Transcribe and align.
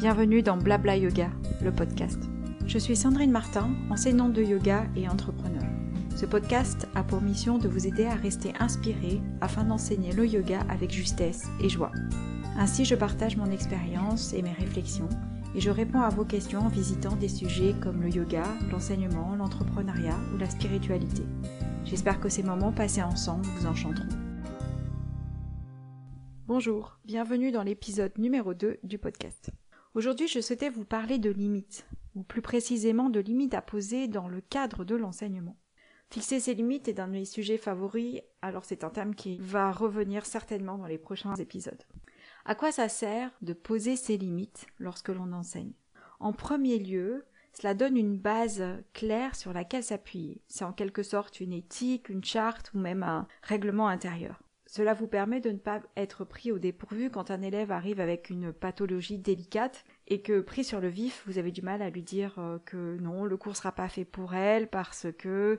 Bienvenue 0.00 0.40
dans 0.40 0.56
Blabla 0.56 0.96
Yoga, 0.96 1.28
le 1.62 1.70
podcast. 1.70 2.18
Je 2.64 2.78
suis 2.78 2.96
Sandrine 2.96 3.30
Martin, 3.30 3.68
enseignante 3.90 4.32
de 4.32 4.42
yoga 4.42 4.86
et 4.96 5.06
entrepreneur. 5.06 5.62
Ce 6.16 6.24
podcast 6.24 6.88
a 6.94 7.02
pour 7.02 7.20
mission 7.20 7.58
de 7.58 7.68
vous 7.68 7.86
aider 7.86 8.06
à 8.06 8.14
rester 8.14 8.54
inspiré 8.60 9.20
afin 9.42 9.62
d'enseigner 9.62 10.12
le 10.12 10.26
yoga 10.26 10.60
avec 10.70 10.90
justesse 10.90 11.48
et 11.62 11.68
joie. 11.68 11.92
Ainsi, 12.56 12.86
je 12.86 12.94
partage 12.94 13.36
mon 13.36 13.50
expérience 13.50 14.32
et 14.32 14.40
mes 14.40 14.54
réflexions 14.54 15.10
et 15.54 15.60
je 15.60 15.68
réponds 15.68 16.00
à 16.00 16.08
vos 16.08 16.24
questions 16.24 16.60
en 16.60 16.68
visitant 16.68 17.16
des 17.16 17.28
sujets 17.28 17.74
comme 17.82 18.00
le 18.00 18.08
yoga, 18.08 18.44
l'enseignement, 18.72 19.36
l'entrepreneuriat 19.36 20.16
ou 20.32 20.38
la 20.38 20.48
spiritualité. 20.48 21.24
J'espère 21.84 22.20
que 22.20 22.30
ces 22.30 22.42
moments 22.42 22.72
passés 22.72 23.02
ensemble 23.02 23.44
vous 23.44 23.66
enchanteront. 23.66 24.08
Bonjour, 26.46 26.98
bienvenue 27.04 27.52
dans 27.52 27.62
l'épisode 27.62 28.16
numéro 28.16 28.54
2 28.54 28.78
du 28.82 28.96
podcast. 28.96 29.50
Aujourd'hui, 29.94 30.28
je 30.28 30.40
souhaitais 30.40 30.70
vous 30.70 30.84
parler 30.84 31.18
de 31.18 31.30
limites, 31.30 31.84
ou 32.14 32.22
plus 32.22 32.42
précisément 32.42 33.10
de 33.10 33.18
limites 33.18 33.54
à 33.54 33.60
poser 33.60 34.06
dans 34.06 34.28
le 34.28 34.40
cadre 34.40 34.84
de 34.84 34.94
l'enseignement. 34.94 35.56
Fixer 36.10 36.38
ses 36.38 36.54
limites 36.54 36.86
est 36.86 37.00
un 37.00 37.08
de 37.08 37.12
mes 37.12 37.24
sujets 37.24 37.58
favoris, 37.58 38.20
alors 38.40 38.64
c'est 38.64 38.84
un 38.84 38.90
thème 38.90 39.16
qui 39.16 39.38
va 39.40 39.72
revenir 39.72 40.26
certainement 40.26 40.78
dans 40.78 40.86
les 40.86 40.98
prochains 40.98 41.34
épisodes. 41.34 41.82
À 42.44 42.54
quoi 42.54 42.70
ça 42.70 42.88
sert 42.88 43.32
de 43.42 43.52
poser 43.52 43.96
ses 43.96 44.16
limites 44.16 44.68
lorsque 44.78 45.08
l'on 45.08 45.32
enseigne? 45.32 45.72
En 46.20 46.32
premier 46.32 46.78
lieu, 46.78 47.24
cela 47.52 47.74
donne 47.74 47.96
une 47.96 48.16
base 48.16 48.62
claire 48.92 49.34
sur 49.34 49.52
laquelle 49.52 49.82
s'appuyer. 49.82 50.40
C'est 50.46 50.64
en 50.64 50.72
quelque 50.72 51.02
sorte 51.02 51.40
une 51.40 51.52
éthique, 51.52 52.08
une 52.08 52.24
charte 52.24 52.72
ou 52.74 52.78
même 52.78 53.02
un 53.02 53.26
règlement 53.42 53.88
intérieur. 53.88 54.40
Cela 54.70 54.94
vous 54.94 55.08
permet 55.08 55.40
de 55.40 55.50
ne 55.50 55.58
pas 55.58 55.82
être 55.96 56.24
pris 56.24 56.52
au 56.52 56.60
dépourvu 56.60 57.10
quand 57.10 57.32
un 57.32 57.42
élève 57.42 57.72
arrive 57.72 57.98
avec 57.98 58.30
une 58.30 58.52
pathologie 58.52 59.18
délicate 59.18 59.84
et 60.06 60.22
que 60.22 60.40
pris 60.40 60.62
sur 60.62 60.80
le 60.80 60.86
vif, 60.86 61.24
vous 61.26 61.38
avez 61.38 61.50
du 61.50 61.60
mal 61.60 61.82
à 61.82 61.90
lui 61.90 62.04
dire 62.04 62.36
euh, 62.38 62.58
que 62.64 62.96
non, 63.00 63.24
le 63.24 63.36
cours 63.36 63.56
sera 63.56 63.72
pas 63.72 63.88
fait 63.88 64.04
pour 64.04 64.32
elle 64.32 64.68
parce 64.68 65.08
que 65.18 65.58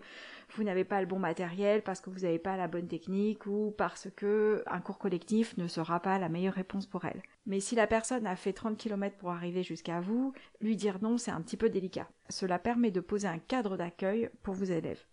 vous 0.55 0.63
n'avez 0.63 0.85
pas 0.85 1.02
le 1.02 1.08
bon 1.08 1.19
matériel, 1.19 1.81
parce 1.81 2.00
que 2.00 2.09
vous 2.09 2.22
n'avez 2.22 2.39
pas 2.39 2.55
la 2.55 2.69
bonne 2.69 2.88
technique 2.88 3.45
ou 3.47 3.75
parce 3.77 4.08
que 4.16 4.63
un 4.66 4.80
cours 4.80 4.97
collectif 4.97 5.57
ne 5.57 5.67
sera 5.67 6.00
pas 6.00 6.17
la 6.17 6.30
meilleure 6.30 6.53
réponse 6.53 6.85
pour 6.85 7.03
elle. 7.03 7.22
Mais 7.45 7.59
si 7.59 7.75
la 7.75 7.88
personne 7.88 8.25
a 8.25 8.38
fait 8.38 8.53
30 8.53 8.78
km 8.78 9.17
pour 9.17 9.31
arriver 9.31 9.61
jusqu'à 9.61 10.00
vous, 10.00 10.31
lui 10.61 10.78
dire 10.78 11.00
non, 11.02 11.17
c'est 11.17 11.31
un 11.31 11.41
petit 11.41 11.57
peu 11.57 11.67
délicat. 11.67 12.07
Cela 12.30 12.59
permet 12.59 12.91
de 12.91 13.02
poser 13.02 13.28
un 13.28 13.39
cadre 13.39 13.75
d'accueil 13.75 14.30
pour 14.41 14.53
vos 14.53 14.63
élèves. 14.63 15.03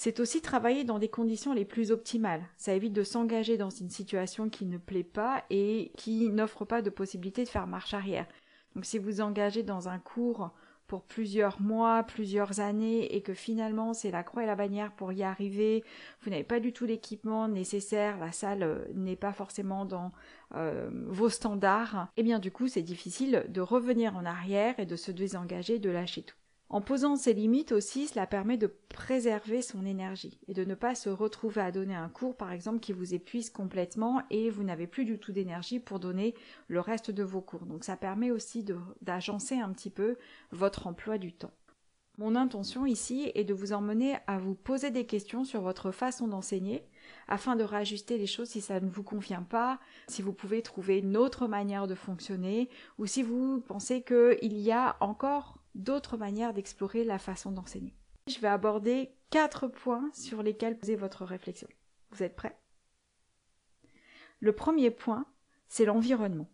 C'est 0.00 0.20
aussi 0.20 0.40
travailler 0.40 0.84
dans 0.84 1.00
des 1.00 1.08
conditions 1.08 1.52
les 1.52 1.64
plus 1.64 1.90
optimales. 1.90 2.44
Ça 2.56 2.72
évite 2.72 2.92
de 2.92 3.02
s'engager 3.02 3.56
dans 3.56 3.68
une 3.68 3.90
situation 3.90 4.48
qui 4.48 4.64
ne 4.64 4.78
plaît 4.78 5.02
pas 5.02 5.42
et 5.50 5.90
qui 5.96 6.30
n'offre 6.30 6.64
pas 6.64 6.82
de 6.82 6.88
possibilité 6.88 7.42
de 7.42 7.48
faire 7.48 7.66
marche 7.66 7.94
arrière. 7.94 8.28
Donc 8.76 8.84
si 8.84 8.98
vous 8.98 9.20
engagez 9.20 9.64
dans 9.64 9.88
un 9.88 9.98
cours 9.98 10.52
pour 10.86 11.02
plusieurs 11.02 11.60
mois, 11.60 12.04
plusieurs 12.04 12.60
années, 12.60 13.12
et 13.16 13.22
que 13.22 13.34
finalement 13.34 13.92
c'est 13.92 14.12
la 14.12 14.22
croix 14.22 14.44
et 14.44 14.46
la 14.46 14.54
bannière 14.54 14.92
pour 14.92 15.12
y 15.12 15.24
arriver, 15.24 15.82
vous 16.22 16.30
n'avez 16.30 16.44
pas 16.44 16.60
du 16.60 16.72
tout 16.72 16.86
l'équipement 16.86 17.48
nécessaire, 17.48 18.18
la 18.18 18.30
salle 18.30 18.62
euh, 18.62 18.84
n'est 18.94 19.16
pas 19.16 19.32
forcément 19.32 19.84
dans 19.84 20.12
euh, 20.54 20.88
vos 21.08 21.28
standards, 21.28 22.08
et 22.16 22.20
eh 22.20 22.22
bien 22.22 22.38
du 22.38 22.52
coup 22.52 22.68
c'est 22.68 22.82
difficile 22.82 23.46
de 23.48 23.60
revenir 23.60 24.16
en 24.16 24.24
arrière 24.24 24.78
et 24.78 24.86
de 24.86 24.96
se 24.96 25.10
désengager, 25.10 25.80
de 25.80 25.90
lâcher 25.90 26.22
tout. 26.22 26.36
En 26.70 26.82
posant 26.82 27.16
ses 27.16 27.32
limites 27.32 27.72
aussi, 27.72 28.08
cela 28.08 28.26
permet 28.26 28.58
de 28.58 28.66
préserver 28.90 29.62
son 29.62 29.86
énergie 29.86 30.38
et 30.48 30.54
de 30.54 30.64
ne 30.64 30.74
pas 30.74 30.94
se 30.94 31.08
retrouver 31.08 31.62
à 31.62 31.72
donner 31.72 31.94
un 31.94 32.10
cours, 32.10 32.36
par 32.36 32.52
exemple, 32.52 32.80
qui 32.80 32.92
vous 32.92 33.14
épuise 33.14 33.48
complètement 33.48 34.22
et 34.28 34.50
vous 34.50 34.64
n'avez 34.64 34.86
plus 34.86 35.06
du 35.06 35.18
tout 35.18 35.32
d'énergie 35.32 35.80
pour 35.80 35.98
donner 35.98 36.34
le 36.66 36.80
reste 36.80 37.10
de 37.10 37.22
vos 37.22 37.40
cours. 37.40 37.64
Donc 37.64 37.84
ça 37.84 37.96
permet 37.96 38.30
aussi 38.30 38.66
d'agencer 39.00 39.58
un 39.58 39.72
petit 39.72 39.88
peu 39.88 40.16
votre 40.52 40.86
emploi 40.86 41.16
du 41.16 41.32
temps. 41.32 41.52
Mon 42.18 42.34
intention 42.34 42.84
ici 42.84 43.30
est 43.36 43.44
de 43.44 43.54
vous 43.54 43.72
emmener 43.72 44.16
à 44.26 44.38
vous 44.38 44.56
poser 44.56 44.90
des 44.90 45.06
questions 45.06 45.44
sur 45.44 45.62
votre 45.62 45.92
façon 45.92 46.26
d'enseigner 46.26 46.84
afin 47.28 47.54
de 47.54 47.62
réajuster 47.62 48.18
les 48.18 48.26
choses 48.26 48.48
si 48.48 48.60
ça 48.60 48.80
ne 48.80 48.90
vous 48.90 49.04
convient 49.04 49.44
pas, 49.44 49.78
si 50.08 50.20
vous 50.20 50.32
pouvez 50.32 50.60
trouver 50.60 50.98
une 50.98 51.16
autre 51.16 51.46
manière 51.46 51.86
de 51.86 51.94
fonctionner 51.94 52.68
ou 52.98 53.06
si 53.06 53.22
vous 53.22 53.60
pensez 53.60 54.02
qu'il 54.02 54.58
y 54.58 54.72
a 54.72 54.96
encore 54.98 55.57
d'autres 55.74 56.16
manières 56.16 56.54
d'explorer 56.54 57.04
la 57.04 57.18
façon 57.18 57.52
d'enseigner. 57.52 57.94
Je 58.28 58.38
vais 58.40 58.48
aborder 58.48 59.14
quatre 59.30 59.68
points 59.68 60.10
sur 60.12 60.42
lesquels 60.42 60.78
poser 60.78 60.96
votre 60.96 61.24
réflexion. 61.24 61.68
Vous 62.10 62.22
êtes 62.22 62.36
prêts? 62.36 62.58
Le 64.40 64.52
premier 64.52 64.90
point, 64.90 65.26
c'est 65.68 65.84
l'environnement. 65.84 66.48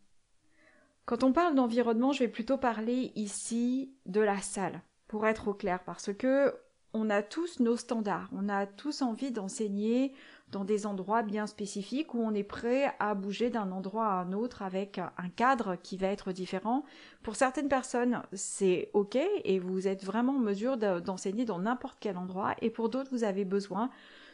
Quand 1.04 1.22
on 1.22 1.32
parle 1.32 1.54
d'environnement, 1.54 2.12
je 2.12 2.20
vais 2.20 2.28
plutôt 2.28 2.56
parler 2.56 3.12
ici 3.14 3.94
de 4.06 4.20
la 4.20 4.40
salle, 4.40 4.82
pour 5.06 5.26
être 5.26 5.48
au 5.48 5.54
clair, 5.54 5.84
parce 5.84 6.12
que 6.14 6.56
on 6.94 7.10
a 7.10 7.22
tous 7.22 7.60
nos 7.60 7.76
standards, 7.76 8.30
on 8.32 8.48
a 8.48 8.66
tous 8.66 9.02
envie 9.02 9.32
d'enseigner 9.32 10.14
dans 10.52 10.64
des 10.64 10.86
endroits 10.86 11.22
bien 11.22 11.48
spécifiques 11.48 12.14
où 12.14 12.22
on 12.22 12.32
est 12.32 12.44
prêt 12.44 12.94
à 13.00 13.14
bouger 13.14 13.50
d'un 13.50 13.72
endroit 13.72 14.06
à 14.06 14.22
un 14.22 14.32
autre 14.32 14.62
avec 14.62 14.98
un 14.98 15.28
cadre 15.28 15.76
qui 15.82 15.96
va 15.96 16.06
être 16.06 16.30
différent. 16.30 16.84
Pour 17.24 17.34
certaines 17.34 17.68
personnes, 17.68 18.22
c'est 18.32 18.90
OK 18.92 19.16
et 19.16 19.58
vous 19.58 19.88
êtes 19.88 20.04
vraiment 20.04 20.36
en 20.36 20.38
mesure 20.38 20.76
d'enseigner 20.76 21.44
dans 21.44 21.58
n'importe 21.58 21.98
quel 21.98 22.16
endroit 22.16 22.54
et 22.62 22.70
pour 22.70 22.88
d'autres, 22.88 23.10
vous 23.10 23.24
avez 23.24 23.44
besoin 23.44 23.90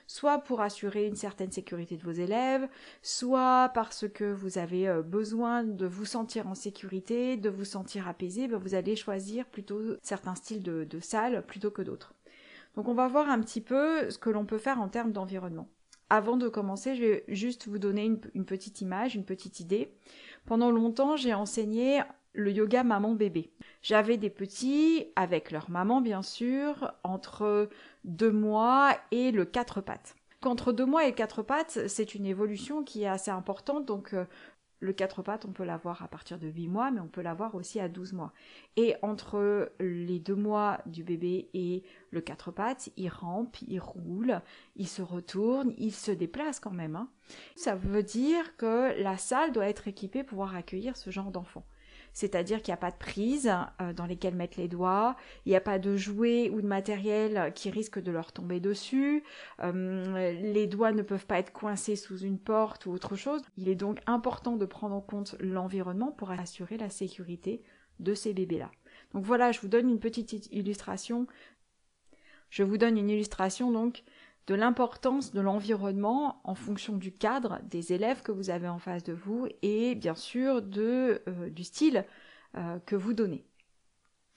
soit 0.06 0.40
pour 0.40 0.60
assurer 0.60 1.06
une 1.06 1.14
certaine 1.14 1.52
sécurité 1.52 1.96
de 1.96 2.02
vos 2.02 2.10
élèves, 2.10 2.68
soit 3.00 3.70
parce 3.74 4.08
que 4.08 4.24
vous 4.24 4.58
avez 4.58 4.88
euh, 4.88 5.02
besoin 5.02 5.62
de 5.62 5.86
vous 5.86 6.04
sentir 6.04 6.48
en 6.48 6.56
sécurité, 6.56 7.36
de 7.36 7.48
vous 7.48 7.64
sentir 7.64 8.08
apaisé, 8.08 8.48
ben, 8.48 8.58
vous 8.58 8.74
allez 8.74 8.96
choisir 8.96 9.46
plutôt 9.46 9.80
certains 10.02 10.34
styles 10.34 10.64
de, 10.64 10.82
de 10.82 10.98
salle 10.98 11.46
plutôt 11.46 11.70
que 11.70 11.82
d'autres. 11.82 12.12
Donc 12.74 12.88
on 12.88 12.94
va 12.94 13.08
voir 13.08 13.28
un 13.28 13.40
petit 13.40 13.60
peu 13.60 14.10
ce 14.10 14.18
que 14.18 14.30
l'on 14.30 14.46
peut 14.46 14.58
faire 14.58 14.80
en 14.80 14.88
termes 14.88 15.12
d'environnement. 15.12 15.68
Avant 16.08 16.36
de 16.36 16.48
commencer, 16.48 16.96
je 16.96 17.04
vais 17.04 17.24
juste 17.28 17.68
vous 17.68 17.78
donner 17.78 18.04
une, 18.34 18.44
petite 18.44 18.80
image, 18.80 19.14
une 19.14 19.24
petite 19.24 19.60
idée. 19.60 19.92
Pendant 20.44 20.72
longtemps, 20.72 21.16
j'ai 21.16 21.34
enseigné 21.34 22.02
le 22.32 22.50
yoga 22.50 22.82
maman-bébé. 22.82 23.52
J'avais 23.82 24.16
des 24.16 24.30
petits, 24.30 25.06
avec 25.14 25.52
leur 25.52 25.70
maman 25.70 26.00
bien 26.00 26.22
sûr, 26.22 26.92
entre 27.04 27.68
deux 28.04 28.32
mois 28.32 28.96
et 29.12 29.30
le 29.30 29.44
quatre 29.44 29.80
pattes. 29.80 30.16
Qu'entre 30.40 30.72
deux 30.72 30.86
mois 30.86 31.06
et 31.06 31.12
quatre 31.12 31.42
pattes, 31.42 31.86
c'est 31.86 32.14
une 32.14 32.24
évolution 32.24 32.82
qui 32.82 33.02
est 33.02 33.08
assez 33.08 33.30
importante, 33.30 33.84
donc 33.84 34.14
euh, 34.14 34.24
le 34.80 34.92
quatre 34.94 35.22
pattes, 35.22 35.44
on 35.44 35.52
peut 35.52 35.64
l'avoir 35.64 36.02
à 36.02 36.08
partir 36.08 36.38
de 36.38 36.48
8 36.48 36.68
mois, 36.68 36.90
mais 36.90 37.00
on 37.00 37.06
peut 37.06 37.20
l'avoir 37.20 37.54
aussi 37.54 37.78
à 37.78 37.88
12 37.88 38.14
mois. 38.14 38.32
Et 38.76 38.96
entre 39.02 39.70
les 39.78 40.18
deux 40.18 40.34
mois 40.34 40.80
du 40.86 41.04
bébé 41.04 41.50
et 41.54 41.84
le 42.10 42.20
quatre 42.20 42.50
pattes, 42.50 42.90
il 42.96 43.08
rampe, 43.08 43.58
il 43.68 43.78
roule, 43.78 44.40
il 44.76 44.88
se 44.88 45.02
retourne, 45.02 45.74
il 45.76 45.92
se 45.92 46.10
déplace 46.10 46.60
quand 46.60 46.70
même. 46.70 46.96
Hein. 46.96 47.08
Ça 47.56 47.74
veut 47.74 48.02
dire 48.02 48.56
que 48.56 49.00
la 49.00 49.18
salle 49.18 49.52
doit 49.52 49.68
être 49.68 49.86
équipée 49.86 50.24
pour 50.24 50.30
pouvoir 50.30 50.54
accueillir 50.54 50.96
ce 50.96 51.10
genre 51.10 51.30
d'enfant 51.30 51.64
c'est-à-dire 52.12 52.62
qu'il 52.62 52.72
n'y 52.72 52.74
a 52.74 52.78
pas 52.78 52.90
de 52.90 52.96
prise 52.96 53.52
euh, 53.80 53.92
dans 53.92 54.06
lesquelles 54.06 54.34
mettre 54.34 54.58
les 54.58 54.68
doigts, 54.68 55.16
il 55.46 55.50
n'y 55.50 55.56
a 55.56 55.60
pas 55.60 55.78
de 55.78 55.96
jouets 55.96 56.50
ou 56.50 56.60
de 56.60 56.66
matériel 56.66 57.52
qui 57.54 57.70
risque 57.70 58.00
de 58.00 58.10
leur 58.10 58.32
tomber 58.32 58.60
dessus, 58.60 59.22
euh, 59.62 60.32
les 60.32 60.66
doigts 60.66 60.92
ne 60.92 61.02
peuvent 61.02 61.26
pas 61.26 61.38
être 61.38 61.52
coincés 61.52 61.96
sous 61.96 62.18
une 62.18 62.38
porte 62.38 62.86
ou 62.86 62.92
autre 62.92 63.16
chose. 63.16 63.42
Il 63.56 63.68
est 63.68 63.74
donc 63.74 64.00
important 64.06 64.56
de 64.56 64.66
prendre 64.66 64.94
en 64.94 65.00
compte 65.00 65.36
l'environnement 65.40 66.12
pour 66.12 66.30
assurer 66.30 66.76
la 66.76 66.90
sécurité 66.90 67.62
de 68.00 68.14
ces 68.14 68.32
bébés-là. 68.32 68.70
Donc 69.12 69.24
voilà, 69.24 69.52
je 69.52 69.60
vous 69.60 69.68
donne 69.68 69.88
une 69.88 70.00
petite 70.00 70.48
illustration. 70.52 71.26
Je 72.48 72.62
vous 72.62 72.78
donne 72.78 72.98
une 72.98 73.10
illustration 73.10 73.70
donc 73.70 74.02
de 74.46 74.54
l'importance 74.54 75.32
de 75.32 75.40
l'environnement 75.40 76.40
en 76.44 76.54
fonction 76.54 76.96
du 76.96 77.12
cadre 77.12 77.60
des 77.70 77.92
élèves 77.92 78.22
que 78.22 78.32
vous 78.32 78.50
avez 78.50 78.68
en 78.68 78.78
face 78.78 79.04
de 79.04 79.12
vous 79.12 79.46
et 79.62 79.94
bien 79.94 80.14
sûr 80.14 80.62
de, 80.62 81.22
euh, 81.28 81.50
du 81.50 81.64
style 81.64 82.04
euh, 82.56 82.78
que 82.86 82.96
vous 82.96 83.12
donnez. 83.12 83.44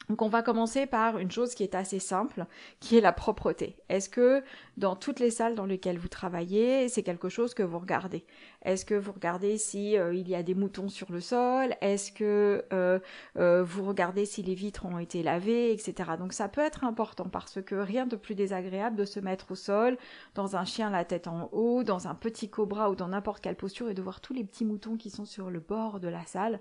Donc 0.10 0.22
on 0.22 0.30
va 0.30 0.42
commencer 0.42 0.86
par 0.86 1.18
une 1.18 1.32
chose 1.32 1.56
qui 1.56 1.64
est 1.64 1.76
assez 1.76 2.00
simple, 2.00 2.46
qui 2.80 2.98
est 2.98 3.02
la 3.02 3.14
propreté. 3.14 3.76
Est-ce 3.90 4.10
que 4.10 4.44
dans 4.78 4.96
toutes 4.96 5.20
les 5.20 5.32
salles 5.32 5.56
dans 5.56 5.66
lesquelles 5.66 5.98
vous 5.98 6.08
travaillez, 6.08 6.90
c'est 6.90 7.04
quelque 7.04 7.30
chose 7.30 7.54
que 7.54 7.64
vous 7.64 7.80
regardez? 7.80 8.26
Est-ce 8.64 8.86
que 8.86 8.96
vous 8.96 9.12
regardez 9.12 9.58
si 9.58 9.98
euh, 9.98 10.14
il 10.14 10.30
y 10.30 10.36
a 10.36 10.44
des 10.44 10.56
moutons 10.56 10.90
sur 10.90 11.12
le 11.12 11.20
sol? 11.20 11.76
Est-ce 11.82 12.12
que 12.12 12.66
euh, 12.74 13.00
euh, 13.38 13.64
vous 13.64 13.84
regardez 13.84 14.26
si 14.26 14.42
les 14.42 14.56
vitres 14.56 14.86
ont 14.86 15.00
été 15.00 15.24
lavées, 15.24 15.72
etc. 15.72 16.12
Donc 16.18 16.34
ça 16.34 16.48
peut 16.48 16.62
être 16.62 16.84
important 16.84 17.26
parce 17.26 17.62
que 17.62 17.76
rien 17.76 18.06
de 18.06 18.16
plus 18.16 18.36
désagréable 18.36 18.96
de 18.96 19.06
se 19.06 19.20
mettre 19.20 19.52
au 19.52 19.56
sol, 19.56 19.98
dans 20.36 20.56
un 20.56 20.66
chien 20.66 20.90
la 20.90 21.06
tête 21.06 21.28
en 21.28 21.50
haut, 21.52 21.84
dans 21.84 22.08
un 22.08 22.16
petit 22.16 22.50
cobra 22.50 22.90
ou 22.90 22.96
dans 22.96 23.10
n'importe 23.10 23.42
quelle 23.42 23.56
posture 23.56 23.90
et 23.90 23.94
de 23.94 24.02
voir 24.02 24.22
tous 24.22 24.34
les 24.34 24.44
petits 24.44 24.66
moutons 24.66 24.98
qui 24.98 25.10
sont 25.10 25.26
sur 25.26 25.50
le 25.50 25.60
bord 25.60 26.00
de 26.00 26.08
la 26.08 26.26
salle 26.26 26.60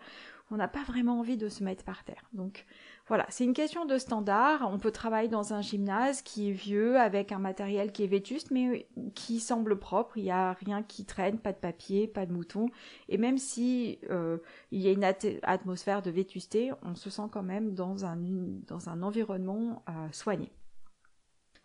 on 0.52 0.56
n'a 0.56 0.68
pas 0.68 0.82
vraiment 0.84 1.18
envie 1.18 1.38
de 1.38 1.48
se 1.48 1.64
mettre 1.64 1.82
par 1.82 2.04
terre. 2.04 2.24
Donc 2.34 2.66
voilà, 3.08 3.26
c'est 3.30 3.44
une 3.44 3.54
question 3.54 3.86
de 3.86 3.96
standard. 3.96 4.68
On 4.70 4.78
peut 4.78 4.90
travailler 4.90 5.28
dans 5.28 5.54
un 5.54 5.62
gymnase 5.62 6.20
qui 6.20 6.50
est 6.50 6.52
vieux, 6.52 6.98
avec 6.98 7.32
un 7.32 7.38
matériel 7.38 7.90
qui 7.90 8.04
est 8.04 8.06
vétuste, 8.06 8.50
mais 8.50 8.86
qui 9.14 9.40
semble 9.40 9.78
propre. 9.78 10.18
Il 10.18 10.24
n'y 10.24 10.30
a 10.30 10.52
rien 10.52 10.82
qui 10.82 11.06
traîne, 11.06 11.38
pas 11.38 11.52
de 11.52 11.58
papier, 11.58 12.06
pas 12.06 12.26
de 12.26 12.32
moutons. 12.32 12.68
Et 13.08 13.16
même 13.16 13.38
si 13.38 13.98
euh, 14.10 14.38
il 14.70 14.82
y 14.82 14.88
a 14.88 14.92
une 14.92 15.04
atmosphère 15.42 16.02
de 16.02 16.10
vétusté, 16.10 16.70
on 16.82 16.94
se 16.94 17.08
sent 17.08 17.28
quand 17.32 17.42
même 17.42 17.74
dans 17.74 18.04
un, 18.04 18.16
dans 18.16 18.90
un 18.90 19.02
environnement 19.02 19.82
euh, 19.88 19.92
soigné. 20.12 20.52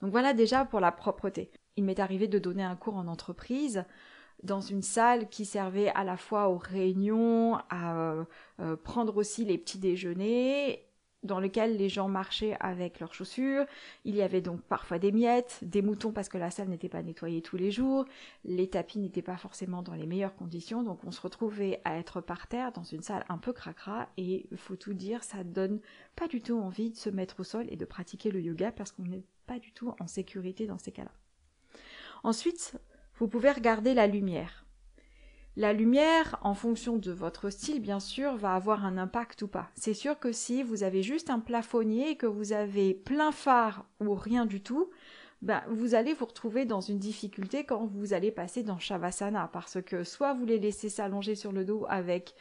Donc 0.01 0.12
voilà 0.12 0.33
déjà 0.33 0.63
pour 0.63 0.80
la 0.80 0.94
propreté. 0.94 1.51
Il 1.75 1.83
m'est 1.83 2.00
arrivé 2.00 2.28
de 2.28 2.40
donner 2.40 2.63
un 2.63 2.75
cours 2.78 2.95
en 2.95 3.07
entreprise 3.07 3.83
dans 4.44 4.62
une 4.62 4.81
salle 4.81 5.30
qui 5.30 5.45
servait 5.45 5.89
à 5.89 6.04
la 6.04 6.18
fois 6.18 6.50
aux 6.50 6.57
réunions, 6.57 7.57
à 7.69 8.25
euh, 8.60 8.75
prendre 8.75 9.18
aussi 9.18 9.45
les 9.45 9.57
petits 9.57 9.80
déjeuners 9.80 10.88
dans 11.24 11.39
lequel 11.39 11.78
les 11.78 11.89
gens 11.89 12.07
marchaient 12.07 12.56
avec 12.60 13.00
leurs 13.00 13.13
chaussures. 13.13 13.66
Il 14.06 14.16
y 14.16 14.22
avait 14.22 14.42
donc 14.42 14.62
parfois 14.62 15.00
des 15.00 15.12
miettes, 15.12 15.60
des 15.62 15.81
moutons 15.81 16.12
parce 16.12 16.30
que 16.30 16.38
la 16.38 16.51
salle 16.51 16.69
n'était 16.69 16.89
pas 16.89 17.01
nettoyée 17.01 17.42
tous 17.42 17.57
les 17.57 17.72
jours, 17.72 18.06
les 18.45 18.69
tapis 18.69 19.00
n'étaient 19.00 19.22
pas 19.22 19.38
forcément 19.38 19.81
dans 19.81 19.94
les 19.94 20.06
meilleures 20.06 20.36
conditions, 20.36 20.83
donc 20.83 21.04
on 21.04 21.12
se 21.12 21.22
retrouvait 21.22 21.81
à 21.83 21.98
être 21.98 22.22
par 22.22 22.48
terre 22.48 22.72
dans 22.72 22.83
une 22.83 23.01
salle 23.01 23.25
un 23.30 23.38
peu 23.38 23.54
cracra 23.54 24.10
et 24.18 24.48
faut 24.56 24.75
tout 24.75 24.94
dire, 24.94 25.24
ça 25.24 25.44
donne 25.44 25.80
pas 26.16 26.28
du 26.28 26.42
tout 26.42 26.60
envie 26.60 26.92
de 26.92 26.95
se 26.95 27.10
mettre 27.10 27.42
au 27.42 27.44
sol 27.44 27.66
et 27.69 27.75
de 27.75 27.86
pratiquer 27.86 28.31
le 28.31 28.42
yoga 28.42 28.72
parce 28.72 28.92
qu'on 28.92 29.04
n'est 29.04 29.25
pas 29.45 29.60
du 29.60 29.72
tout 29.72 29.94
en 30.00 30.07
sécurité 30.07 30.68
dans 30.68 30.78
ces 30.78 30.92
cas-là. 30.92 31.12
Ensuite, 32.24 32.75
vous 33.18 33.28
pouvez 33.28 33.52
regarder 33.52 33.94
la 33.94 34.08
lumière. 34.08 34.66
La 35.56 35.74
lumière, 35.74 36.38
en 36.44 36.54
fonction 36.54 36.98
de 36.98 37.12
votre 37.12 37.50
style, 37.50 37.81
bien 37.81 38.00
sûr, 38.00 38.36
va 38.36 38.54
avoir 38.54 38.86
un 38.86 38.96
impact 38.98 39.42
ou 39.42 39.48
pas. 39.48 39.72
C'est 39.74 39.96
sûr 39.96 40.19
que 40.19 40.31
si 40.31 40.62
vous 40.62 40.84
avez 40.84 41.02
juste 41.02 41.31
un 41.31 41.40
plafonnier 41.40 42.12
et 42.12 42.16
que 42.16 42.28
vous 42.28 42.54
avez 42.54 42.94
plein 42.94 43.31
phare 43.31 43.86
ou 44.00 44.14
rien 44.14 44.46
du 44.46 44.62
tout, 44.62 44.92
ben, 45.42 45.64
vous 45.69 45.96
allez 45.96 46.14
vous 46.14 46.25
retrouver 46.25 46.66
dans 46.66 46.81
une 46.81 47.00
difficulté 47.00 47.64
quand 47.64 47.88
vous 47.88 48.14
allez 48.14 48.30
passer 48.30 48.62
dans 48.62 48.78
Shavasana, 48.78 49.50
parce 49.52 49.81
que 49.81 50.04
soit 50.04 50.34
vous 50.34 50.46
les 50.46 50.60
laissez 50.60 50.90
s'allonger 50.90 51.34
sur 51.34 51.52
le 51.52 51.66
dos 51.66 51.86
avec 51.90 52.36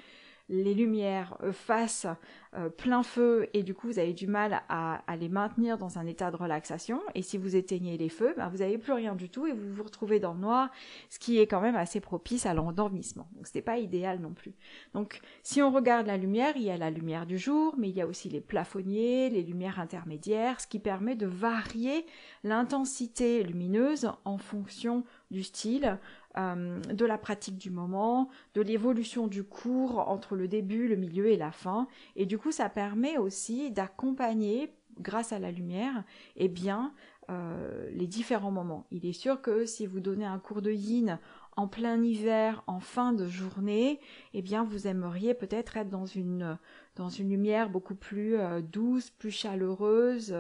les 0.49 0.75
lumières 0.75 1.37
euh, 1.43 1.53
fassent 1.53 2.07
euh, 2.55 2.69
plein 2.69 3.03
feu 3.03 3.49
et 3.53 3.63
du 3.63 3.75
coup 3.75 3.89
vous 3.89 3.99
avez 3.99 4.13
du 4.13 4.27
mal 4.27 4.63
à, 4.69 5.03
les 5.19 5.29
maintenir 5.29 5.77
dans 5.77 5.99
un 5.99 6.07
état 6.07 6.31
de 6.31 6.37
relaxation 6.37 7.01
et 7.15 7.23
si 7.23 7.37
vous 7.37 7.57
éteignez 7.57 7.99
les 7.99 8.09
feux, 8.09 8.35
ben, 8.37 8.49
vous 8.49 8.59
n'avez 8.59 8.79
plus 8.79 8.93
rien 8.93 9.15
du 9.15 9.29
tout 9.29 9.47
et 9.47 9.53
vous 9.53 9.75
vous 9.75 9.83
retrouvez 9.83 10.21
dans 10.21 10.35
le 10.35 10.41
noir, 10.41 10.71
ce 11.11 11.19
qui 11.19 11.39
est 11.39 11.47
quand 11.47 11.61
même 11.61 11.77
assez 11.77 12.01
propice 12.01 12.47
à 12.47 12.55
l'endormissement. 12.55 13.29
Donc 13.35 13.53
n'est 13.55 13.63
pas 13.63 13.79
idéal 13.79 14.21
non 14.21 14.33
plus. 14.33 14.55
Donc 14.95 15.21
si 15.43 15.63
on 15.63 15.71
regarde 15.71 16.07
la 16.07 16.17
lumière, 16.17 16.57
il 16.57 16.63
y 16.63 16.71
a 16.71 16.77
la 16.77 16.91
lumière 16.91 17.27
du 17.27 17.39
jour, 17.39 17.75
mais 17.77 17.89
il 17.89 17.97
y 17.97 18.01
a 18.01 18.07
aussi 18.07 18.29
les 18.29 18.41
plafonniers, 18.41 19.31
les 19.31 19.43
lumières 19.43 19.81
intermédiaires, 19.81 20.61
ce 20.61 20.67
qui 20.67 20.79
permet 20.79 21.17
de 21.17 21.27
varier 21.27 22.07
l'intensité 22.45 23.43
lumineuse 23.43 24.11
en 24.25 24.39
fonction 24.39 25.05
du 25.31 25.43
style, 25.43 25.99
euh, 26.39 26.81
de 26.81 27.05
la 27.07 27.17
pratique 27.17 27.57
du 27.57 27.71
moment, 27.71 28.29
de 28.55 28.61
l'évolution 28.61 29.27
du 29.27 29.43
cours 29.43 30.09
entre 30.09 30.37
le 30.37 30.49
début, 30.49 30.87
le 30.87 30.97
milieu 30.97 31.29
et 31.29 31.37
la 31.37 31.51
fin. 31.51 31.89
Et 32.15 32.27
du 32.27 32.37
coup, 32.37 32.53
ça 32.53 32.69
permet 32.69 33.17
aussi 33.17 33.71
d'accompagner, 33.71 34.75
grâce 35.01 35.33
à 35.33 35.39
la 35.39 35.51
lumière, 35.51 36.05
eh 36.37 36.49
bien, 36.49 36.93
euh, 37.31 37.89
les 37.91 38.07
différents 38.07 38.51
moments. 38.51 38.87
Il 38.91 39.07
est 39.07 39.13
sûr 39.13 39.41
que 39.41 39.65
si 39.65 39.87
vous 39.87 40.01
donnez 40.01 40.27
un 40.27 40.39
cours 40.39 40.61
de 40.61 40.71
yin 40.71 41.19
en 41.57 41.69
plein 41.69 42.03
hiver, 42.03 42.63
en 42.67 42.81
fin 42.81 43.15
de 43.15 43.27
journée, 43.27 43.99
eh 44.35 44.43
bien, 44.43 44.63
vous 44.63 44.87
aimeriez 44.87 45.33
peut-être 45.33 45.79
être 45.79 45.89
dans 45.89 46.05
une, 46.05 46.59
dans 46.97 47.09
une 47.09 47.31
lumière 47.31 47.71
beaucoup 47.71 47.95
plus 47.95 48.37
euh, 48.37 48.61
douce, 48.61 49.09
plus 49.09 49.31
chaleureuse, 49.31 50.37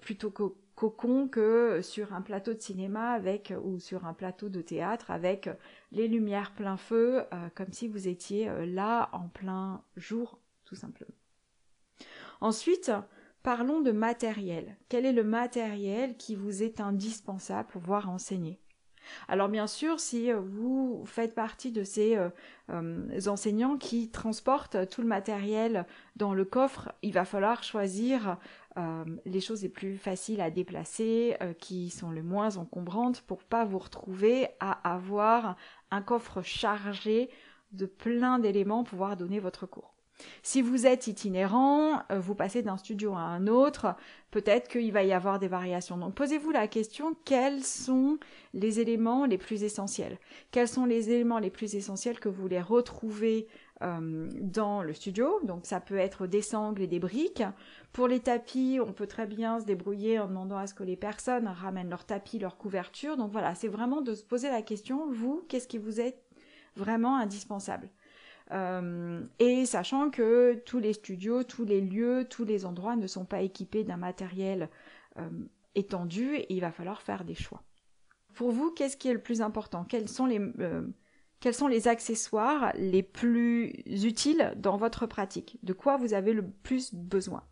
plutôt 0.00 0.30
que 0.30 0.54
cocon 0.74 1.28
que 1.28 1.80
sur 1.82 2.12
un 2.12 2.20
plateau 2.20 2.54
de 2.54 2.60
cinéma 2.60 3.12
avec 3.12 3.52
ou 3.62 3.78
sur 3.78 4.06
un 4.06 4.14
plateau 4.14 4.48
de 4.48 4.60
théâtre 4.60 5.10
avec 5.10 5.48
les 5.92 6.08
lumières 6.08 6.52
plein 6.52 6.76
feu, 6.76 7.22
euh, 7.32 7.48
comme 7.54 7.72
si 7.72 7.88
vous 7.88 8.08
étiez 8.08 8.48
euh, 8.48 8.66
là 8.66 9.08
en 9.12 9.28
plein 9.28 9.82
jour, 9.96 10.38
tout 10.64 10.74
simplement. 10.74 11.14
Ensuite, 12.40 12.90
parlons 13.42 13.80
de 13.80 13.92
matériel. 13.92 14.76
Quel 14.88 15.06
est 15.06 15.12
le 15.12 15.24
matériel 15.24 16.16
qui 16.16 16.34
vous 16.34 16.62
est 16.62 16.80
indispensable 16.80 17.68
pour 17.68 17.80
pouvoir 17.80 18.10
enseigner? 18.10 18.60
Alors 19.28 19.48
bien 19.48 19.66
sûr, 19.66 20.00
si 20.00 20.30
euh, 20.30 20.40
vous 20.40 21.04
faites 21.06 21.34
partie 21.34 21.72
de 21.72 21.84
ces 21.84 22.18
enseignants 23.28 23.76
qui 23.76 24.10
transportent 24.10 24.88
tout 24.88 25.02
le 25.02 25.06
matériel 25.06 25.86
dans 26.16 26.32
le 26.32 26.44
coffre, 26.44 26.92
il 27.02 27.12
va 27.12 27.24
falloir 27.24 27.62
choisir 27.62 28.38
euh, 28.76 29.04
les 29.24 29.40
choses 29.40 29.62
les 29.62 29.68
plus 29.68 29.96
faciles 29.96 30.40
à 30.40 30.50
déplacer, 30.50 31.36
euh, 31.40 31.52
qui 31.52 31.90
sont 31.90 32.10
les 32.10 32.22
moins 32.22 32.56
encombrantes, 32.56 33.20
pour 33.20 33.44
pas 33.44 33.64
vous 33.64 33.78
retrouver 33.78 34.48
à 34.58 34.72
avoir 34.94 35.56
un 35.92 36.02
coffre 36.02 36.42
chargé 36.42 37.30
de 37.70 37.86
plein 37.86 38.40
d'éléments 38.40 38.82
pour 38.82 38.90
pouvoir 38.90 39.16
donner 39.16 39.38
votre 39.38 39.66
cours. 39.66 39.93
Si 40.42 40.62
vous 40.62 40.86
êtes 40.86 41.06
itinérant, 41.06 42.02
euh, 42.10 42.20
vous 42.20 42.34
passez 42.34 42.62
d'un 42.62 42.76
studio 42.76 43.14
à 43.14 43.20
un 43.20 43.46
autre, 43.46 43.96
peut-être 44.30 44.68
qu'il 44.68 44.92
va 44.92 45.02
y 45.02 45.12
avoir 45.12 45.38
des 45.38 45.48
variations. 45.48 45.96
Donc 45.96 46.14
posez-vous 46.14 46.50
la 46.50 46.68
question, 46.68 47.16
quels 47.24 47.62
sont 47.64 48.18
les 48.52 48.80
éléments 48.80 49.26
les 49.26 49.38
plus 49.38 49.64
essentiels? 49.64 50.18
Quels 50.50 50.68
sont 50.68 50.84
les 50.84 51.10
éléments 51.10 51.38
les 51.38 51.50
plus 51.50 51.74
essentiels 51.74 52.20
que 52.20 52.28
vous 52.28 52.42
voulez 52.42 52.60
retrouver 52.60 53.48
euh, 53.82 54.28
dans 54.40 54.82
le 54.82 54.92
studio? 54.92 55.40
Donc 55.44 55.66
ça 55.66 55.80
peut 55.80 55.98
être 55.98 56.26
des 56.26 56.42
sangles 56.42 56.82
et 56.82 56.86
des 56.86 57.00
briques. 57.00 57.42
Pour 57.92 58.08
les 58.08 58.20
tapis, 58.20 58.78
on 58.84 58.92
peut 58.92 59.06
très 59.06 59.26
bien 59.26 59.60
se 59.60 59.64
débrouiller 59.64 60.18
en 60.18 60.28
demandant 60.28 60.58
à 60.58 60.66
ce 60.66 60.74
que 60.74 60.84
les 60.84 60.96
personnes 60.96 61.48
ramènent 61.48 61.90
leurs 61.90 62.06
tapis, 62.06 62.38
leurs 62.38 62.56
couvertures. 62.56 63.16
Donc 63.16 63.32
voilà, 63.32 63.54
c'est 63.54 63.68
vraiment 63.68 64.00
de 64.00 64.14
se 64.14 64.24
poser 64.24 64.48
la 64.48 64.62
question, 64.62 65.10
vous, 65.10 65.44
qu'est-ce 65.48 65.68
qui 65.68 65.78
vous 65.78 66.00
est 66.00 66.18
vraiment 66.76 67.16
indispensable? 67.16 67.88
Et 68.50 69.66
sachant 69.66 70.10
que 70.10 70.54
tous 70.66 70.78
les 70.78 70.92
studios, 70.92 71.44
tous 71.44 71.64
les 71.64 71.80
lieux, 71.80 72.26
tous 72.28 72.44
les 72.44 72.66
endroits 72.66 72.96
ne 72.96 73.06
sont 73.06 73.24
pas 73.24 73.40
équipés 73.40 73.84
d'un 73.84 73.96
matériel 73.96 74.68
euh, 75.18 75.28
étendu 75.74 76.40
il 76.48 76.60
va 76.60 76.70
falloir 76.70 77.02
faire 77.02 77.24
des 77.24 77.34
choix. 77.34 77.62
Pour 78.34 78.50
vous, 78.50 78.70
qu'est-ce 78.70 78.96
qui 78.96 79.08
est 79.08 79.12
le 79.12 79.22
plus 79.22 79.40
important? 79.42 79.86
Les, 79.92 80.40
quels 81.40 81.54
sont 81.54 81.68
les 81.68 81.88
accessoires 81.88 82.72
les 82.74 83.02
plus 83.02 83.72
utiles 83.86 84.52
dans 84.56 84.76
votre 84.76 85.06
pratique? 85.06 85.58
De 85.62 85.72
quoi 85.72 85.96
vous 85.96 86.14
avez 86.14 86.32
le 86.32 86.44
plus 86.48 86.94
besoin? 86.94 87.44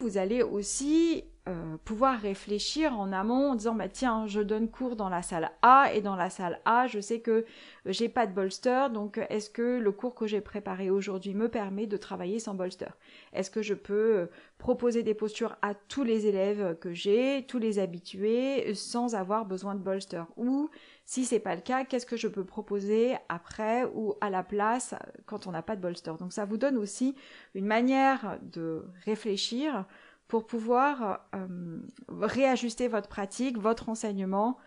Vous 0.00 0.18
allez 0.18 0.42
aussi 0.42 1.24
euh, 1.48 1.76
pouvoir 1.84 2.18
réfléchir 2.18 2.98
en 2.98 3.12
amont 3.12 3.52
en 3.52 3.54
disant 3.54 3.74
bah 3.74 3.88
tiens 3.88 4.26
je 4.26 4.40
donne 4.40 4.68
cours 4.68 4.96
dans 4.96 5.08
la 5.08 5.22
salle 5.22 5.52
A 5.62 5.90
et 5.94 6.00
dans 6.00 6.16
la 6.16 6.28
salle 6.28 6.60
A 6.64 6.88
je 6.88 6.98
sais 6.98 7.20
que 7.20 7.44
j'ai 7.84 8.08
pas 8.08 8.26
de 8.26 8.32
bolster 8.32 8.88
donc 8.92 9.20
est-ce 9.30 9.48
que 9.50 9.78
le 9.78 9.92
cours 9.92 10.16
que 10.16 10.26
j'ai 10.26 10.40
préparé 10.40 10.90
aujourd'hui 10.90 11.34
me 11.34 11.48
permet 11.48 11.86
de 11.86 11.96
travailler 11.96 12.40
sans 12.40 12.54
bolster? 12.54 12.88
Est-ce 13.32 13.52
que 13.52 13.62
je 13.62 13.74
peux 13.74 14.16
euh, 14.16 14.26
proposer 14.58 15.02
des 15.04 15.14
postures 15.14 15.56
à 15.62 15.74
tous 15.74 16.02
les 16.02 16.26
élèves 16.26 16.76
que 16.80 16.92
j'ai, 16.92 17.44
tous 17.46 17.58
les 17.58 17.78
habitués 17.78 18.74
sans 18.74 19.14
avoir 19.14 19.44
besoin 19.44 19.74
de 19.74 19.80
bolster? 19.80 20.24
Ou 20.36 20.68
si 21.04 21.24
c'est 21.24 21.38
pas 21.38 21.54
le 21.54 21.60
cas, 21.60 21.84
qu'est-ce 21.84 22.06
que 22.06 22.16
je 22.16 22.26
peux 22.26 22.44
proposer 22.44 23.14
après 23.28 23.84
ou 23.94 24.14
à 24.20 24.30
la 24.30 24.42
place 24.42 24.96
quand 25.26 25.46
on 25.46 25.52
n'a 25.52 25.62
pas 25.62 25.76
de 25.76 25.80
bolster? 25.80 26.12
Donc 26.18 26.32
ça 26.32 26.44
vous 26.44 26.56
donne 26.56 26.76
aussi 26.76 27.14
une 27.54 27.66
manière 27.66 28.38
de 28.42 28.84
réfléchir 29.04 29.86
pour 30.28 30.46
pouvoir 30.46 31.28
euh, 31.34 31.78
réajuster 32.08 32.88
votre 32.88 33.08
pratique, 33.08 33.58
votre 33.58 33.88
enseignement. 33.88 34.58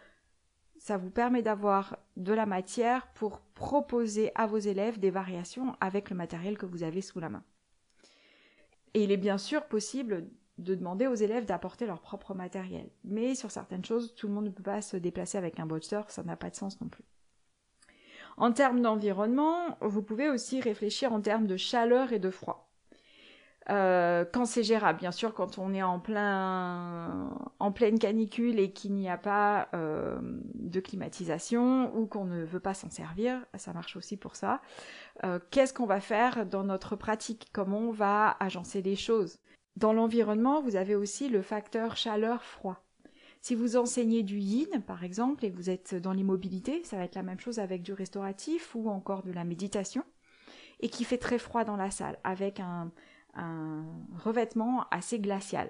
Ça 0.77 0.97
vous 0.97 1.09
permet 1.09 1.41
d'avoir 1.41 1.97
de 2.15 2.33
la 2.33 2.45
matière 2.45 3.07
pour 3.13 3.41
proposer 3.53 4.31
à 4.35 4.47
vos 4.47 4.57
élèves 4.57 4.99
des 4.99 5.11
variations 5.11 5.75
avec 5.81 6.09
le 6.09 6.15
matériel 6.15 6.57
que 6.57 6.65
vous 6.65 6.83
avez 6.83 7.01
sous 7.01 7.19
la 7.19 7.29
main. 7.29 7.43
Et 8.93 9.03
il 9.03 9.11
est 9.11 9.17
bien 9.17 9.37
sûr 9.37 9.65
possible 9.65 10.29
de 10.57 10.75
demander 10.75 11.07
aux 11.07 11.15
élèves 11.15 11.45
d'apporter 11.45 11.85
leur 11.85 12.01
propre 12.01 12.33
matériel. 12.33 12.89
Mais 13.03 13.35
sur 13.35 13.51
certaines 13.51 13.85
choses, 13.85 14.13
tout 14.15 14.27
le 14.27 14.33
monde 14.33 14.45
ne 14.45 14.49
peut 14.49 14.63
pas 14.63 14.81
se 14.81 14.97
déplacer 14.97 15.37
avec 15.37 15.59
un 15.59 15.65
bolster, 15.65 16.01
ça 16.09 16.23
n'a 16.23 16.35
pas 16.35 16.49
de 16.49 16.55
sens 16.55 16.79
non 16.81 16.87
plus. 16.87 17.03
En 18.37 18.51
termes 18.53 18.81
d'environnement, 18.81 19.77
vous 19.81 20.01
pouvez 20.01 20.29
aussi 20.29 20.61
réfléchir 20.61 21.11
en 21.11 21.21
termes 21.21 21.47
de 21.47 21.57
chaleur 21.57 22.13
et 22.13 22.19
de 22.19 22.29
froid. 22.29 22.68
Euh, 23.69 24.25
quand 24.31 24.45
c'est 24.45 24.63
gérable, 24.63 24.99
bien 24.99 25.11
sûr, 25.11 25.33
quand 25.33 25.59
on 25.59 25.73
est 25.73 25.83
en, 25.83 25.99
plein, 25.99 27.29
en 27.59 27.71
pleine 27.71 27.99
canicule 27.99 28.59
et 28.59 28.71
qu'il 28.71 28.93
n'y 28.93 29.09
a 29.09 29.17
pas 29.17 29.69
euh, 29.73 30.17
de 30.55 30.79
climatisation 30.79 31.95
ou 31.95 32.07
qu'on 32.07 32.25
ne 32.25 32.43
veut 32.43 32.59
pas 32.59 32.73
s'en 32.73 32.89
servir, 32.89 33.45
ça 33.55 33.73
marche 33.73 33.95
aussi 33.95 34.17
pour 34.17 34.35
ça. 34.35 34.61
Euh, 35.23 35.39
qu'est-ce 35.51 35.73
qu'on 35.73 35.85
va 35.85 35.99
faire 35.99 36.45
dans 36.45 36.63
notre 36.63 36.95
pratique? 36.95 37.49
Comment 37.53 37.79
on 37.79 37.91
va 37.91 38.37
agencer 38.39 38.81
les 38.81 38.95
choses? 38.95 39.37
Dans 39.75 39.93
l'environnement, 39.93 40.61
vous 40.61 40.75
avez 40.75 40.95
aussi 40.95 41.29
le 41.29 41.41
facteur 41.41 41.95
chaleur-froid. 41.95 42.83
Si 43.41 43.55
vous 43.55 43.77
enseignez 43.77 44.23
du 44.23 44.39
yin, 44.39 44.81
par 44.85 45.03
exemple, 45.03 45.45
et 45.45 45.49
vous 45.49 45.69
êtes 45.69 45.95
dans 45.95 46.11
l'immobilité, 46.11 46.83
ça 46.83 46.97
va 46.97 47.03
être 47.03 47.15
la 47.15 47.23
même 47.23 47.39
chose 47.39 47.59
avec 47.59 47.83
du 47.83 47.93
restauratif 47.93 48.75
ou 48.75 48.89
encore 48.89 49.23
de 49.23 49.31
la 49.31 49.43
méditation. 49.43 50.03
et 50.81 50.89
qui 50.89 51.03
fait 51.03 51.17
très 51.17 51.39
froid 51.39 51.65
dans 51.65 51.75
la 51.75 51.91
salle 51.91 52.17
avec 52.23 52.61
un, 52.61 52.91
un 53.35 53.85
revêtement 54.23 54.85
assez 54.91 55.19
glacial 55.19 55.69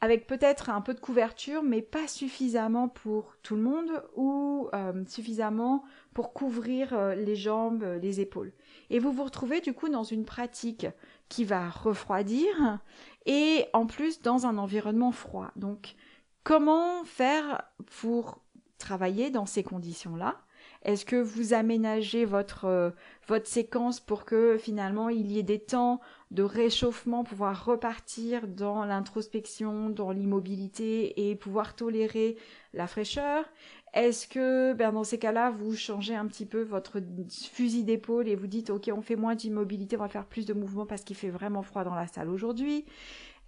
avec 0.00 0.26
peut-être 0.26 0.68
un 0.68 0.80
peu 0.82 0.92
de 0.92 1.00
couverture, 1.00 1.62
mais 1.62 1.80
pas 1.80 2.06
suffisamment 2.06 2.88
pour 2.88 3.34
tout 3.42 3.56
le 3.56 3.62
monde 3.62 4.02
ou 4.14 4.68
euh, 4.74 5.04
suffisamment 5.06 5.84
pour 6.12 6.34
couvrir 6.34 6.92
euh, 6.92 7.14
les 7.14 7.34
jambes, 7.34 7.82
euh, 7.82 7.98
les 7.98 8.20
épaules. 8.20 8.52
Et 8.90 8.98
vous 8.98 9.12
vous 9.12 9.24
retrouvez 9.24 9.60
du 9.60 9.72
coup 9.72 9.88
dans 9.88 10.04
une 10.04 10.24
pratique 10.24 10.86
qui 11.28 11.44
va 11.44 11.70
refroidir 11.70 12.78
et 13.24 13.64
en 13.72 13.86
plus 13.86 14.20
dans 14.20 14.46
un 14.46 14.58
environnement 14.58 15.12
froid. 15.12 15.50
Donc 15.56 15.94
comment 16.44 17.04
faire 17.04 17.62
pour 18.00 18.42
travailler 18.78 19.30
dans 19.30 19.46
ces 19.46 19.62
conditions-là? 19.62 20.36
Est-ce 20.86 21.04
que 21.04 21.16
vous 21.16 21.52
aménagez 21.52 22.24
votre, 22.24 22.66
euh, 22.66 22.90
votre 23.26 23.48
séquence 23.48 23.98
pour 23.98 24.24
que 24.24 24.56
finalement 24.56 25.08
il 25.08 25.32
y 25.32 25.38
ait 25.40 25.42
des 25.42 25.58
temps 25.58 26.00
de 26.30 26.44
réchauffement, 26.44 27.24
pouvoir 27.24 27.64
repartir 27.64 28.46
dans 28.46 28.84
l'introspection, 28.84 29.90
dans 29.90 30.12
l'immobilité 30.12 31.28
et 31.28 31.34
pouvoir 31.34 31.74
tolérer 31.74 32.36
la 32.72 32.86
fraîcheur? 32.86 33.44
Est-ce 33.94 34.28
que 34.28 34.74
ben, 34.74 34.92
dans 34.92 35.02
ces 35.02 35.18
cas-là, 35.18 35.50
vous 35.50 35.74
changez 35.74 36.14
un 36.14 36.26
petit 36.26 36.46
peu 36.46 36.62
votre 36.62 37.00
fusil 37.52 37.82
d'épaule 37.82 38.28
et 38.28 38.36
vous 38.36 38.46
dites 38.46 38.70
ok 38.70 38.90
on 38.96 39.02
fait 39.02 39.16
moins 39.16 39.34
d'immobilité, 39.34 39.96
on 39.96 40.00
va 40.00 40.08
faire 40.08 40.26
plus 40.26 40.46
de 40.46 40.54
mouvement 40.54 40.86
parce 40.86 41.02
qu'il 41.02 41.16
fait 41.16 41.30
vraiment 41.30 41.62
froid 41.62 41.82
dans 41.82 41.96
la 41.96 42.06
salle 42.06 42.30
aujourd'hui? 42.30 42.84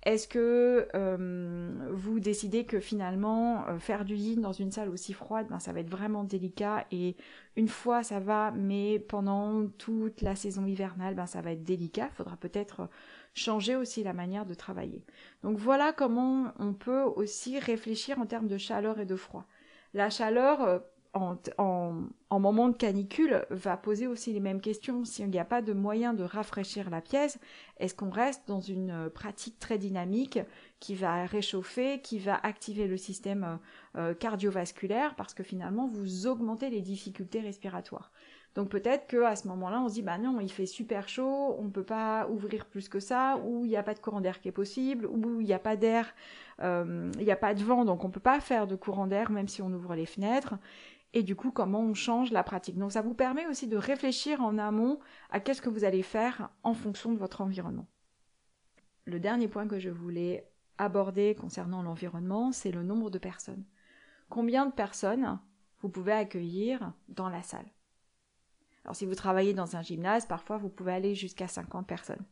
Est-ce 0.05 0.29
que 0.29 0.89
euh, 0.95 1.89
vous 1.91 2.21
décidez 2.21 2.65
que 2.65 2.79
finalement 2.79 3.67
euh, 3.67 3.79
faire 3.79 4.05
du 4.05 4.15
yin 4.15 4.41
dans 4.41 4.53
une 4.53 4.71
salle 4.71 4.89
aussi 4.89 5.13
froide, 5.13 5.49
ben, 5.51 5.59
ça 5.59 5.73
va 5.73 5.81
être 5.81 5.91
vraiment 5.91 6.23
délicat 6.23 6.87
et 6.93 7.17
une 7.57 7.69
fois 7.69 8.05
ça 8.05 8.21
va, 8.21 8.53
mais 8.53 9.01
pendant 9.01 9.67
toute 9.67 10.23
la 10.23 10.37
saison 10.37 10.67
hivernale, 10.67 11.15
ben, 11.15 11.27
ça 11.27 11.41
va 11.41 11.53
être 11.53 11.65
délicat. 11.65 12.11
Faudra 12.15 12.37
peut-être 12.37 12.89
changer 13.35 13.75
aussi 13.75 14.05
la 14.05 14.13
manière 14.13 14.47
de 14.47 14.55
travailler. 14.55 15.05
Donc 15.43 15.59
voilà 15.59 15.93
comment 15.93 16.53
on 16.61 16.75
peut 16.75 17.03
aussi 17.03 17.59
réfléchir 17.59 18.21
en 18.21 18.27
termes 18.27 18.49
de 18.49 18.57
chaleur 18.57 19.01
et 19.01 19.07
de 19.07 19.17
froid. 19.17 19.47
La 19.95 20.11
chaleur, 20.11 20.83
euh, 21.17 21.93
en, 22.31 22.39
moment 22.39 22.69
de 22.69 22.77
canicule 22.77 23.45
va 23.51 23.77
poser 23.77 24.07
aussi 24.07 24.33
les 24.33 24.41
mêmes 24.41 24.61
questions. 24.61 25.05
S'il 25.05 25.31
n'y 25.31 25.39
a 25.39 25.45
pas 25.45 25.63
de 25.63 25.73
moyen 25.73 26.13
de 26.13 26.23
rafraîchir 26.23 26.91
la 26.91 27.01
pièce, 27.01 27.39
est-ce 27.79 27.95
qu'on 27.95 28.11
reste 28.11 28.43
dans 28.47 28.61
une 28.61 28.91
euh, 28.91 29.09
pratique 29.09 29.59
très 29.59 29.79
dynamique 29.79 30.39
qui 30.81 30.95
va 30.95 31.27
réchauffer, 31.27 32.01
qui 32.01 32.19
va 32.19 32.39
activer 32.43 32.87
le 32.87 32.97
système 32.97 33.45
euh, 33.97 34.11
euh, 34.11 34.15
cardiovasculaire 34.15 35.15
parce 35.15 35.35
que 35.35 35.43
finalement 35.43 35.87
vous 35.87 36.27
augmentez 36.27 36.71
les 36.71 36.81
difficultés 36.81 37.41
respiratoires. 37.41 38.11
Donc 38.55 38.71
peut-être 38.71 39.07
que 39.07 39.23
à 39.23 39.37
ce 39.37 39.47
moment-là, 39.49 39.81
on 39.81 39.89
se 39.89 39.95
dit 39.95 40.03
bah 40.03 40.19
non, 40.19 40.41
il 40.41 40.51
fait 40.51 40.67
super 40.67 41.09
chaud, 41.09 41.57
on 41.59 41.65
ne 41.65 41.71
peut 41.71 41.85
pas 41.85 42.27
ouvrir 42.29 42.67
plus 42.67 42.89
que 42.89 42.99
ça, 42.99 43.39
ou 43.45 43.65
il 43.65 43.69
n'y 43.69 43.77
a 43.77 43.83
pas 43.83 43.95
de 43.95 44.01
courant 44.01 44.21
d'air 44.21 44.41
qui 44.41 44.49
est 44.49 44.53
possible, 44.53 45.07
ou 45.07 45.41
il 45.41 45.47
n'y 45.47 45.53
a 45.53 45.61
pas 45.61 45.77
d'air, 45.77 46.13
il 46.61 47.11
n'y 47.19 47.31
a 47.31 47.37
pas 47.37 47.55
de 47.55 47.63
vent, 47.63 47.85
donc 47.85 48.03
on 48.05 48.09
ne 48.09 48.13
peut 48.13 48.19
pas 48.19 48.41
faire 48.41 48.67
de 48.67 48.75
courant 48.75 49.07
d'air 49.07 49.31
même 49.31 49.47
si 49.47 49.63
on 49.63 49.71
ouvre 49.73 49.95
les 49.95 50.07
fenêtres 50.07 50.55
et 51.15 51.23
du 51.23 51.37
coup 51.37 51.51
comment 51.51 51.81
on 51.81 51.95
change 51.95 52.31
la 52.31 52.43
pratique. 52.43 52.79
Donc 52.79 52.93
ça 52.93 53.03
vous 53.03 53.15
permet 53.15 53.47
aussi 53.47 53.67
de 53.67 53.77
réfléchir 53.77 54.43
en 54.43 54.59
amont 54.59 54.99
à 55.31 55.41
qu'est-ce 55.41 55.63
que 55.63 55.71
vous 55.71 55.85
allez 55.85 56.03
faire 56.03 56.51
en 56.63 56.75
fonction 56.75 57.13
de 57.13 57.19
votre 57.19 57.41
environnement. 57.41 57.87
Le 59.05 59.21
dernier 59.21 59.49
point 59.49 59.67
que 59.67 59.79
je 59.79 59.91
voulais 59.91 60.51
aborder 60.77 61.35
concernant 61.35 61.83
l'environnement, 61.83 62.53
c'est 62.53 62.71
le 62.71 62.83
nombre 62.83 63.11
de 63.11 63.19
personnes. 63.19 63.65
Combien 64.29 64.67
de 64.67 64.73
personnes 64.73 65.41
vous 65.81 65.89
pouvez 65.89 66.13
accueillir 66.13 66.93
dans 67.09 67.29
la 67.29 67.43
salle? 67.43 67.67
Alors 68.85 68.97
si 68.97 69.07
vous 69.07 69.15
travaillez 69.15 69.55
dans 69.55 69.77
un 69.77 69.83
gymnase, 69.83 70.27
parfois 70.27 70.59
vous 70.59 70.69
pouvez 70.69 70.93
aller 70.93 71.15
jusqu'à 71.15 71.49
50 71.49 71.87
personnes. 71.87 72.25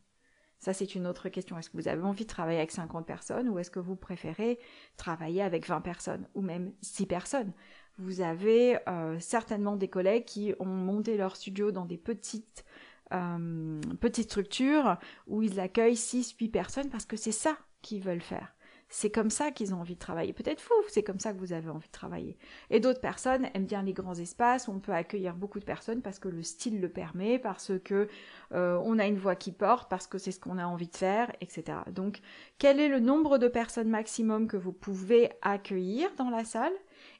Ça, 0.59 0.73
c'est 0.73 0.95
une 0.95 1.05
autre 1.05 1.29
question. 1.29 1.57
Est-ce 1.57 1.69
que 1.69 1.77
vous 1.77 1.87
avez 1.87 2.01
envie 2.01 2.23
de 2.23 2.29
travailler 2.29 2.57
avec 2.57 2.71
50 2.71 3.05
personnes 3.05 3.47
ou 3.49 3.59
est-ce 3.59 3.69
que 3.69 3.79
vous 3.79 3.95
préférez 3.95 4.59
travailler 4.97 5.43
avec 5.43 5.67
20 5.67 5.81
personnes 5.81 6.27
ou 6.33 6.41
même 6.41 6.73
6 6.81 7.05
personnes? 7.05 7.53
Vous 7.97 8.21
avez 8.21 8.77
euh, 8.87 9.19
certainement 9.19 9.75
des 9.75 9.87
collègues 9.87 10.25
qui 10.25 10.53
ont 10.59 10.65
monté 10.65 11.17
leur 11.17 11.35
studio 11.35 11.71
dans 11.71 11.85
des 11.85 11.97
petites 11.97 12.65
euh, 13.13 13.79
petites 14.01 14.29
structures 14.29 14.97
où 15.27 15.41
ils 15.41 15.59
accueillent 15.59 15.95
6 15.95 16.35
8 16.39 16.49
personnes 16.49 16.89
parce 16.89 17.05
que 17.05 17.15
c'est 17.15 17.31
ça 17.31 17.57
qu'ils 17.81 18.03
veulent 18.03 18.21
faire. 18.21 18.53
C'est 18.89 19.11
comme 19.11 19.29
ça 19.29 19.51
qu'ils 19.51 19.73
ont 19.73 19.81
envie 19.81 19.95
de 19.95 19.99
travailler. 19.99 20.31
Peut-être 20.31 20.61
vous, 20.61 20.87
c'est 20.87 21.03
comme 21.03 21.19
ça 21.19 21.33
que 21.33 21.39
vous 21.39 21.51
avez 21.51 21.69
envie 21.69 21.87
de 21.87 21.91
travailler. 21.91 22.37
Et 22.69 22.79
d'autres 22.79 23.01
personnes 23.01 23.47
aiment 23.53 23.65
bien 23.65 23.83
les 23.83 23.91
grands 23.91 24.15
espaces 24.15 24.67
où 24.67 24.71
on 24.71 24.79
peut 24.79 24.93
accueillir 24.93 25.35
beaucoup 25.35 25.59
de 25.59 25.65
personnes 25.65 26.01
parce 26.01 26.19
que 26.19 26.29
le 26.29 26.41
style 26.41 26.79
le 26.79 26.87
permet, 26.87 27.37
parce 27.37 27.73
que 27.83 28.07
euh, 28.53 28.81
on 28.85 28.97
a 28.97 29.05
une 29.05 29.17
voix 29.17 29.35
qui 29.35 29.51
porte, 29.51 29.89
parce 29.89 30.07
que 30.07 30.17
c'est 30.17 30.31
ce 30.31 30.39
qu'on 30.39 30.57
a 30.57 30.65
envie 30.65 30.87
de 30.87 30.95
faire, 30.95 31.33
etc. 31.41 31.79
Donc, 31.91 32.21
quel 32.59 32.79
est 32.79 32.87
le 32.87 33.01
nombre 33.01 33.37
de 33.37 33.49
personnes 33.49 33.89
maximum 33.89 34.47
que 34.47 34.57
vous 34.57 34.73
pouvez 34.73 35.31
accueillir 35.41 36.09
dans 36.17 36.29
la 36.29 36.45
salle? 36.45 36.73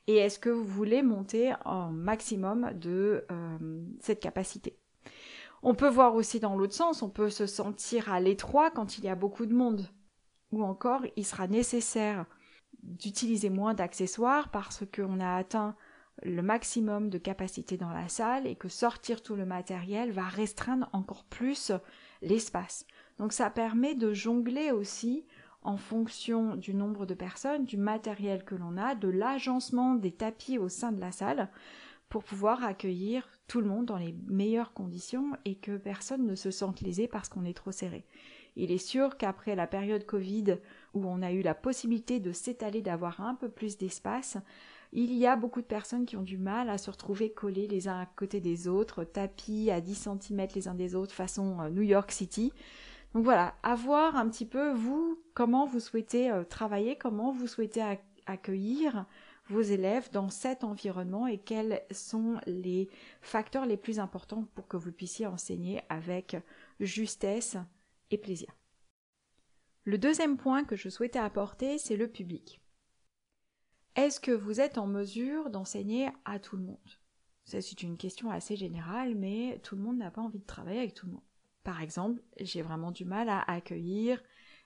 Et 0.08 0.16
est-ce 0.16 0.40
que 0.40 0.50
vous 0.50 0.64
voulez 0.64 1.04
monter 1.04 1.54
un 1.66 1.92
maximum 1.92 2.72
de 2.74 3.26
euh, 3.30 3.84
cette 4.00 4.22
capacité? 4.22 4.78
On 5.64 5.76
peut 5.76 5.90
voir 5.90 6.16
aussi 6.16 6.40
dans 6.40 6.56
l'autre 6.56 6.74
sens, 6.74 7.02
on 7.02 7.10
peut 7.10 7.30
se 7.30 7.46
sentir 7.46 8.12
à 8.12 8.20
l'étroit 8.20 8.72
quand 8.72 8.98
il 8.98 9.04
y 9.04 9.10
a 9.10 9.16
beaucoup 9.16 9.46
de 9.46 9.54
monde. 9.54 9.90
Ou 10.52 10.64
encore, 10.64 11.02
il 11.18 11.26
sera 11.26 11.48
nécessaire 11.48 12.26
d'utiliser 12.84 13.50
moins 13.50 13.74
d'accessoires 13.74 14.50
parce 14.50 14.84
qu'on 14.96 15.20
a 15.20 15.36
atteint 15.36 15.76
le 16.24 16.42
maximum 16.42 17.10
de 17.10 17.18
capacité 17.18 17.78
dans 17.78 17.92
la 17.92 18.08
salle 18.08 18.48
et 18.48 18.56
que 18.56 18.70
sortir 18.70 19.22
tout 19.22 19.36
le 19.36 19.46
matériel 19.46 20.12
va 20.12 20.24
restreindre 20.24 20.90
encore 20.94 21.26
plus 21.26 21.72
l'espace. 22.22 22.86
Donc 23.20 23.34
ça 23.34 23.50
permet 23.50 23.94
de 23.94 24.14
jongler 24.14 24.72
aussi 24.72 25.26
en 25.62 25.78
fonction 25.78 26.56
du 26.56 26.74
nombre 26.74 27.06
de 27.06 27.14
personnes, 27.14 27.66
du 27.66 27.78
matériel 27.78 28.44
que 28.44 28.56
l'on 28.56 28.78
a, 28.78 28.96
de 28.96 29.08
l'agencement 29.08 29.96
des 29.96 30.12
tapis 30.12 30.58
au 30.58 30.70
sein 30.70 30.92
de 30.92 31.02
la 31.02 31.12
salle 31.12 31.50
pour 32.10 32.24
pouvoir 32.24 32.64
accueillir 32.64 33.28
tout 33.48 33.60
le 33.60 33.68
monde 33.68 33.86
dans 33.86 33.98
les 33.98 34.16
meilleures 34.28 34.74
conditions 34.74 35.32
et 35.46 35.56
que 35.56 35.78
personne 35.78 36.26
ne 36.26 36.36
se 36.36 36.52
sente 36.52 36.82
lésé 36.82 37.08
parce 37.08 37.30
qu'on 37.30 37.46
est 37.46 37.58
trop 37.58 37.72
serré. 37.72 38.06
Il 38.56 38.72
est 38.72 38.78
sûr 38.78 39.18
qu'après 39.18 39.56
la 39.56 39.68
période 39.68 40.06
Covid 40.06 40.58
où 40.94 41.06
on 41.06 41.22
a 41.22 41.32
eu 41.32 41.42
la 41.42 41.54
possibilité 41.54 42.20
de 42.20 42.32
s'étaler, 42.32 42.82
d'avoir 42.82 43.22
un 43.22 43.36
peu 43.36 43.50
plus 43.50 43.78
d'espace, 43.78 44.38
il 44.94 45.14
y 45.14 45.28
a 45.28 45.36
beaucoup 45.36 45.62
de 45.62 45.68
personnes 45.68 46.06
qui 46.06 46.16
ont 46.16 46.24
du 46.24 46.38
mal 46.38 46.70
à 46.70 46.78
se 46.78 46.90
retrouver 46.90 47.30
collés 47.30 47.68
les 47.68 47.88
uns 47.88 48.00
à 48.00 48.06
côté 48.06 48.40
des 48.40 48.68
autres, 48.68 49.04
tapis 49.04 49.70
à 49.70 49.82
10 49.82 50.10
cm 50.22 50.48
les 50.56 50.68
uns 50.68 50.74
des 50.76 50.96
autres 50.96 51.14
façon 51.14 51.60
euh, 51.62 51.70
New 51.70 51.82
York 51.82 52.12
City. 52.12 52.54
Donc 53.14 53.24
voilà, 53.24 53.56
à 53.64 53.76
voir 53.76 54.16
un 54.16 54.30
petit 54.30 54.46
peu 54.46 54.72
vous 54.74 55.20
comment 55.34 55.66
vous 55.66 55.80
souhaitez 55.80 56.32
euh, 56.32 56.44
travailler, 56.44 56.98
comment 56.98 57.32
vous 57.32 57.48
souhaitez 57.48 57.84
accueillir 58.26 59.06
vos 59.50 59.62
élèves 59.62 60.12
dans 60.12 60.30
cet 60.30 60.64
environnement 60.64 61.26
et 61.28 61.38
quels 61.38 61.82
sont 61.92 62.40
les 62.46 62.90
facteurs 63.22 63.66
les 63.66 63.78
plus 63.78 64.00
importants 64.00 64.46
pour 64.56 64.68
que 64.68 64.78
vous 64.78 64.92
puissiez 64.92 65.26
enseigner 65.26 65.82
avec 65.90 66.36
justesse 66.80 67.58
et 68.12 68.18
plaisir. 68.18 68.50
Le 69.86 69.98
deuxième 69.98 70.38
point 70.38 70.66
que 70.66 70.76
je 70.76 70.90
souhaitais 70.90 71.20
apporter, 71.20 71.78
c'est 71.78 71.96
le 71.96 72.10
public. 72.10 72.62
Est-ce 73.96 74.20
que 74.20 74.32
vous 74.32 74.60
êtes 74.60 74.78
en 74.78 74.86
mesure 74.86 75.50
d'enseigner 75.50 76.10
à 76.26 76.40
tout 76.40 76.58
le 76.58 76.64
monde? 76.64 76.90
Ça, 77.46 77.62
c'est 77.62 77.82
une 77.82 77.98
question 77.98 78.30
assez 78.30 78.58
générale, 78.58 79.16
mais 79.16 79.60
tout 79.64 79.78
le 79.78 79.82
monde 79.82 79.98
n'a 79.98 80.12
pas 80.12 80.22
envie 80.22 80.40
de 80.40 80.46
travailler 80.46 80.80
avec 80.80 80.94
tout 80.94 81.06
le 81.06 81.14
monde. 81.14 81.27
Par 81.68 81.82
exemple, 81.82 82.22
j'ai 82.40 82.62
vraiment 82.62 82.92
du 82.92 83.04
mal 83.04 83.28
à 83.28 83.42
accueillir 83.42 84.24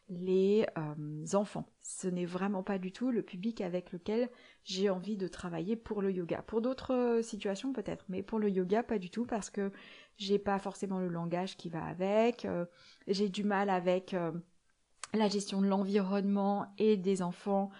les 0.07 0.67
euh, 0.77 1.25
enfants. 1.33 1.65
Ce 1.81 2.07
n'est 2.07 2.27
vraiment 2.27 2.61
pas 2.61 2.77
du 2.77 2.91
tout 2.91 3.09
le 3.09 3.23
public 3.23 3.59
avec 3.61 3.91
lequel 3.91 4.29
j'ai 4.65 4.87
envie 4.91 5.17
de 5.17 5.27
travailler 5.27 5.75
pour 5.75 6.03
le 6.03 6.11
yoga. 6.11 6.43
Pour 6.43 6.61
d'autres 6.61 6.93
euh, 6.93 7.21
situations 7.23 7.73
peut-être, 7.73 8.05
mais 8.07 8.21
pour 8.21 8.37
le 8.37 8.51
yoga 8.51 8.83
pas 8.83 8.99
du 8.99 9.09
tout 9.09 9.25
parce 9.25 9.49
que 9.49 9.71
j'ai 10.17 10.37
pas 10.37 10.59
forcément 10.59 10.99
le 10.99 11.07
langage 11.07 11.57
qui 11.57 11.69
va 11.69 11.83
avec. 11.85 12.45
Euh, 12.45 12.67
j'ai 13.07 13.29
du 13.29 13.43
mal 13.43 13.71
avec 13.71 14.15
la 15.15 15.27
gestion 15.27 15.59
de 15.59 15.65
l'environnement 15.65 16.67
et 16.77 16.97
des 16.97 17.23
enfants 17.23 17.71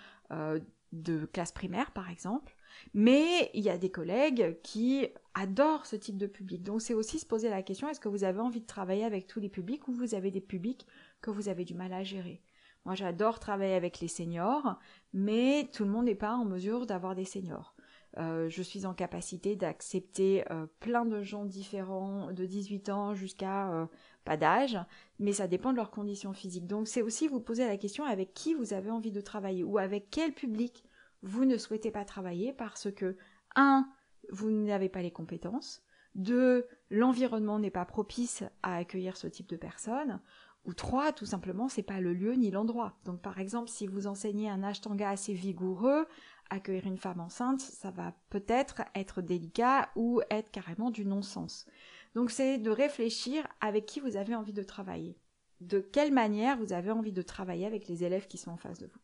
de 0.94 1.26
classe 1.28 1.52
primaire 1.52 1.92
par 1.92 2.10
exemple. 2.10 2.56
Mais 2.94 3.50
il 3.54 3.64
y 3.64 3.70
a 3.70 3.78
des 3.78 3.92
collègues 3.92 4.58
qui 4.64 5.08
adorent 5.34 5.86
ce 5.86 5.96
type 5.96 6.18
de 6.18 6.28
public. 6.28 6.64
Donc 6.64 6.82
c'est 6.82 6.94
aussi 6.94 7.20
se 7.20 7.26
poser 7.26 7.50
la 7.50 7.64
question, 7.64 7.90
est-ce 7.90 8.00
que 8.00 8.10
vous 8.10 8.24
avez 8.24 8.40
envie 8.40 8.62
de 8.62 8.66
travailler 8.66 9.06
avec 9.06 9.28
tous 9.28 9.40
les 9.40 9.50
publics 9.50 9.88
ou 9.88 9.94
vous 9.94 10.16
avez 10.16 10.32
des 10.32 10.42
publics 10.42 10.86
que 11.22 11.32
vous 11.32 11.50
avez 11.50 11.66
du 11.66 11.74
mal 11.74 11.94
à 11.94 12.04
gérer? 12.04 12.42
Moi 12.86 12.96
j'adore 12.96 13.40
travailler 13.40 13.76
avec 13.76 14.00
les 14.00 14.08
seniors, 14.08 14.80
mais 15.14 15.70
tout 15.72 15.84
le 15.84 15.92
monde 15.92 16.06
n'est 16.06 16.16
pas 16.16 16.34
en 16.34 16.46
mesure 16.46 16.86
d'avoir 16.86 17.16
des 17.16 17.26
seniors. 17.26 17.76
Euh, 18.18 18.50
je 18.50 18.62
suis 18.62 18.86
en 18.86 18.94
capacité 18.94 19.56
d'accepter 19.56 20.44
euh, 20.52 20.66
plein 20.82 21.06
de 21.06 21.22
gens 21.22 21.46
différents 21.46 22.34
de 22.34 22.46
18 22.46 22.90
ans 22.90 23.14
jusqu'à 23.14 23.72
euh, 23.72 23.86
pas 24.26 24.36
d'âge, 24.36 24.78
mais 25.20 25.32
ça 25.32 25.48
dépend 25.48 25.72
de 25.72 25.78
leurs 25.78 25.92
conditions 25.92 26.34
physiques. 26.34 26.68
Donc 26.68 26.88
c'est 26.88 27.02
aussi 27.02 27.28
vous 27.28 27.40
poser 27.40 27.66
la 27.66 27.78
question 27.78 28.04
avec 28.04 28.34
qui 28.34 28.54
vous 28.54 28.74
avez 28.74 28.92
envie 28.92 29.12
de 29.12 29.22
travailler 29.22 29.64
ou 29.64 29.78
avec 29.78 30.10
quel 30.10 30.34
public 30.34 30.84
vous 31.22 31.46
ne 31.46 31.58
souhaitez 31.58 31.92
pas 31.92 32.06
travailler 32.06 32.54
parce 32.54 32.92
que, 32.92 33.18
un, 33.56 33.88
vous 34.30 34.52
n'avez 34.52 34.90
pas 34.90 35.02
les 35.02 35.12
compétences, 35.12 35.84
deux, 36.16 36.68
l'environnement 36.90 37.60
n'est 37.60 37.72
pas 37.72 37.86
propice 37.86 38.44
à 38.64 38.78
accueillir 38.78 39.18
ce 39.18 39.28
type 39.28 39.48
de 39.48 39.56
personnes, 39.56 40.20
ou 40.66 40.74
trois, 40.74 41.12
tout 41.12 41.26
simplement, 41.26 41.70
c'est 41.70 41.82
pas 41.82 42.00
le 42.00 42.14
lieu 42.14 42.34
ni 42.34 42.52
l'endroit. 42.52 43.00
Donc 43.06 43.22
par 43.22 43.40
exemple, 43.40 43.70
si 43.70 43.88
vous 43.88 44.08
enseignez 44.08 44.50
un 44.50 44.64
ashtanga 44.64 45.10
assez 45.10 45.34
vigoureux, 45.34 46.06
accueillir 46.50 46.86
une 46.86 46.98
femme 46.98 47.20
enceinte, 47.20 47.62
ça 47.62 47.90
va 47.90 48.14
peut-être 48.30 48.84
être 48.94 49.22
délicat 49.22 49.90
ou 49.96 50.22
être 50.30 50.52
carrément 50.52 50.92
du 50.92 51.06
non-sens. 51.06 51.66
Donc 52.14 52.30
c'est 52.30 52.58
de 52.58 52.70
réfléchir 52.70 53.48
avec 53.60 53.86
qui 53.86 54.00
vous 54.02 54.18
avez 54.18 54.36
envie 54.36 54.54
de 54.54 54.64
travailler. 54.64 55.18
De 55.62 55.80
quelle 55.80 56.12
manière 56.12 56.58
vous 56.58 56.74
avez 56.74 56.92
envie 56.92 57.14
de 57.14 57.22
travailler 57.22 57.66
avec 57.66 57.88
les 57.88 58.04
élèves 58.04 58.28
qui 58.28 58.38
sont 58.38 58.52
en 58.52 58.58
face 58.58 58.80
de 58.80 58.88
vous. 58.88 59.00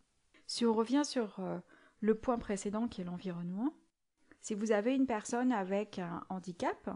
Si 0.46 0.66
on 0.66 0.74
revient 0.74 1.04
sur 1.06 1.40
euh, 1.40 1.58
le 2.00 2.16
point 2.16 2.38
précédent 2.38 2.88
qui 2.88 3.02
est 3.02 3.06
l'environnement, 3.06 3.74
si 4.40 4.54
vous 4.54 4.72
avez 4.72 4.96
une 4.96 5.08
personne 5.08 5.52
avec 5.52 6.00
un 6.00 6.24
handicap, 6.30 6.90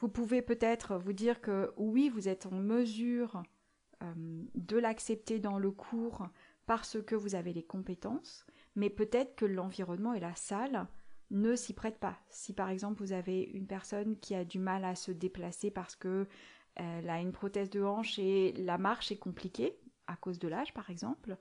vous 0.00 0.08
pouvez 0.08 0.42
peut-être 0.42 0.96
vous 0.96 1.12
dire 1.12 1.40
que 1.40 1.72
oui, 1.76 2.08
vous 2.08 2.28
êtes 2.28 2.46
en 2.46 2.52
mesure 2.52 3.42
euh, 4.02 4.44
de 4.54 4.76
l'accepter 4.76 5.38
dans 5.38 5.58
le 5.58 5.70
cours 5.70 6.28
parce 6.66 7.00
que 7.02 7.14
vous 7.14 7.34
avez 7.34 7.52
les 7.52 7.62
compétences, 7.62 8.44
mais 8.74 8.90
peut-être 8.90 9.36
que 9.36 9.46
l'environnement 9.46 10.12
et 10.12 10.20
la 10.20 10.34
salle 10.34 10.86
ne 11.30 11.56
s'y 11.56 11.72
prêtent 11.72 11.98
pas. 11.98 12.18
Si 12.28 12.52
par 12.52 12.68
exemple 12.68 13.02
vous 13.02 13.12
avez 13.12 13.42
une 13.42 13.66
personne 13.66 14.18
qui 14.18 14.34
a 14.34 14.44
du 14.44 14.58
mal 14.58 14.84
à 14.84 14.94
se 14.94 15.12
déplacer 15.12 15.70
parce 15.70 15.96
que 15.96 16.26
elle 16.74 17.08
a 17.08 17.20
une 17.20 17.32
prothèse 17.32 17.70
de 17.70 17.82
hanche 17.82 18.18
et 18.18 18.52
la 18.52 18.76
marche 18.76 19.10
est 19.10 19.16
compliquée, 19.16 19.78
à 20.06 20.16
cause 20.16 20.38
de 20.38 20.48
l'âge 20.48 20.72
par 20.74 20.90
exemple, 20.90 21.36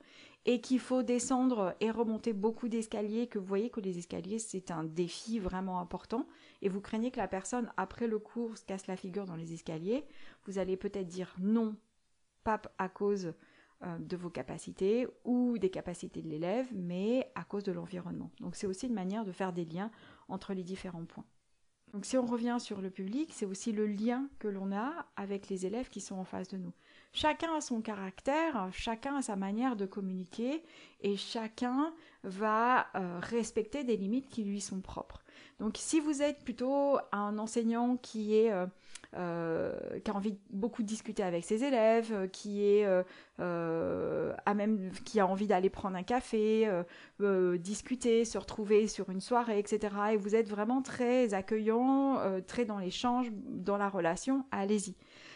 et 0.45 0.61
qu'il 0.61 0.79
faut 0.79 1.03
descendre 1.03 1.75
et 1.79 1.91
remonter 1.91 2.33
beaucoup 2.33 2.67
d'escaliers, 2.67 3.27
que 3.27 3.39
vous 3.39 3.45
voyez 3.45 3.69
que 3.69 3.79
les 3.79 3.97
escaliers 3.97 4.39
c'est 4.39 4.71
un 4.71 4.83
défi 4.83 5.39
vraiment 5.39 5.79
important, 5.79 6.27
et 6.61 6.69
vous 6.69 6.81
craignez 6.81 7.11
que 7.11 7.19
la 7.19 7.27
personne 7.27 7.71
après 7.77 8.07
le 8.07 8.19
cours 8.19 8.57
se 8.57 8.65
casse 8.65 8.87
la 8.87 8.97
figure 8.97 9.25
dans 9.25 9.35
les 9.35 9.53
escaliers, 9.53 10.05
vous 10.45 10.59
allez 10.59 10.77
peut-être 10.77 11.07
dire 11.07 11.35
non, 11.39 11.75
pas 12.43 12.61
à 12.77 12.89
cause 12.89 13.33
euh, 13.83 13.97
de 13.99 14.15
vos 14.15 14.29
capacités 14.29 15.05
ou 15.25 15.57
des 15.57 15.69
capacités 15.69 16.21
de 16.21 16.29
l'élève, 16.29 16.67
mais 16.73 17.29
à 17.35 17.43
cause 17.43 17.63
de 17.63 17.73
l'environnement. 17.73 18.31
Donc 18.39 18.55
c'est 18.55 18.67
aussi 18.67 18.87
une 18.87 18.93
manière 18.93 19.25
de 19.25 19.33
faire 19.33 19.51
des 19.51 19.65
liens 19.65 19.91
entre 20.29 20.53
les 20.53 20.63
différents 20.63 21.03
points. 21.03 21.25
Donc 21.95 22.05
si 22.05 22.17
on 22.17 22.25
revient 22.25 22.57
sur 22.59 22.81
le 22.81 22.89
public, 22.89 23.29
c'est 23.31 23.45
aussi 23.45 23.71
le 23.71 23.87
lien 23.87 24.27
que 24.39 24.49
l'on 24.49 24.73
a 24.73 25.05
avec 25.15 25.47
les 25.47 25.65
élèves 25.65 25.87
qui 25.87 26.01
sont 26.01 26.17
en 26.17 26.25
face 26.25 26.49
de 26.49 26.57
nous. 26.57 26.73
Chacun 27.13 27.55
a 27.55 27.61
son 27.61 27.79
caractère, 27.79 28.67
chacun 28.73 29.15
a 29.15 29.21
sa 29.21 29.37
manière 29.37 29.77
de 29.77 29.85
communiquer 29.85 30.61
et 30.99 31.15
chacun 31.15 31.93
va 32.25 32.87
euh, 32.95 33.19
respecter 33.21 33.85
des 33.85 33.95
limites 33.95 34.27
qui 34.27 34.43
lui 34.43 34.59
sont 34.59 34.81
propres. 34.81 35.23
Donc 35.59 35.73
si 35.77 35.99
vous 35.99 36.21
êtes 36.21 36.43
plutôt 36.43 36.97
un 37.11 37.37
enseignant 37.37 37.97
euh, 38.15 38.65
euh, 39.15 39.99
qui 40.03 40.11
a 40.11 40.13
envie 40.13 40.37
beaucoup 40.49 40.81
de 40.81 40.87
discuter 40.87 41.23
avec 41.23 41.45
ses 41.45 41.63
élèves, 41.63 42.29
même 44.55 44.91
qui 45.05 45.19
a 45.19 45.27
envie 45.27 45.47
d'aller 45.47 45.69
prendre 45.69 45.95
un 45.95 46.03
café, 46.03 46.69
discuter, 47.59 48.25
se 48.25 48.37
retrouver 48.37 48.87
sur 48.87 49.09
une 49.09 49.21
soirée, 49.21 49.59
etc. 49.59 49.95
Et 50.13 50.17
vous 50.17 50.35
êtes 50.35 50.49
vraiment 50.49 50.81
très 50.81 51.33
accueillant, 51.33 52.19
très 52.47 52.65
dans 52.65 52.77
l'échange, 52.77 53.31
dans 53.31 53.77
la 53.77 53.89
relation, 53.89 54.45
allez-y. 54.51 54.95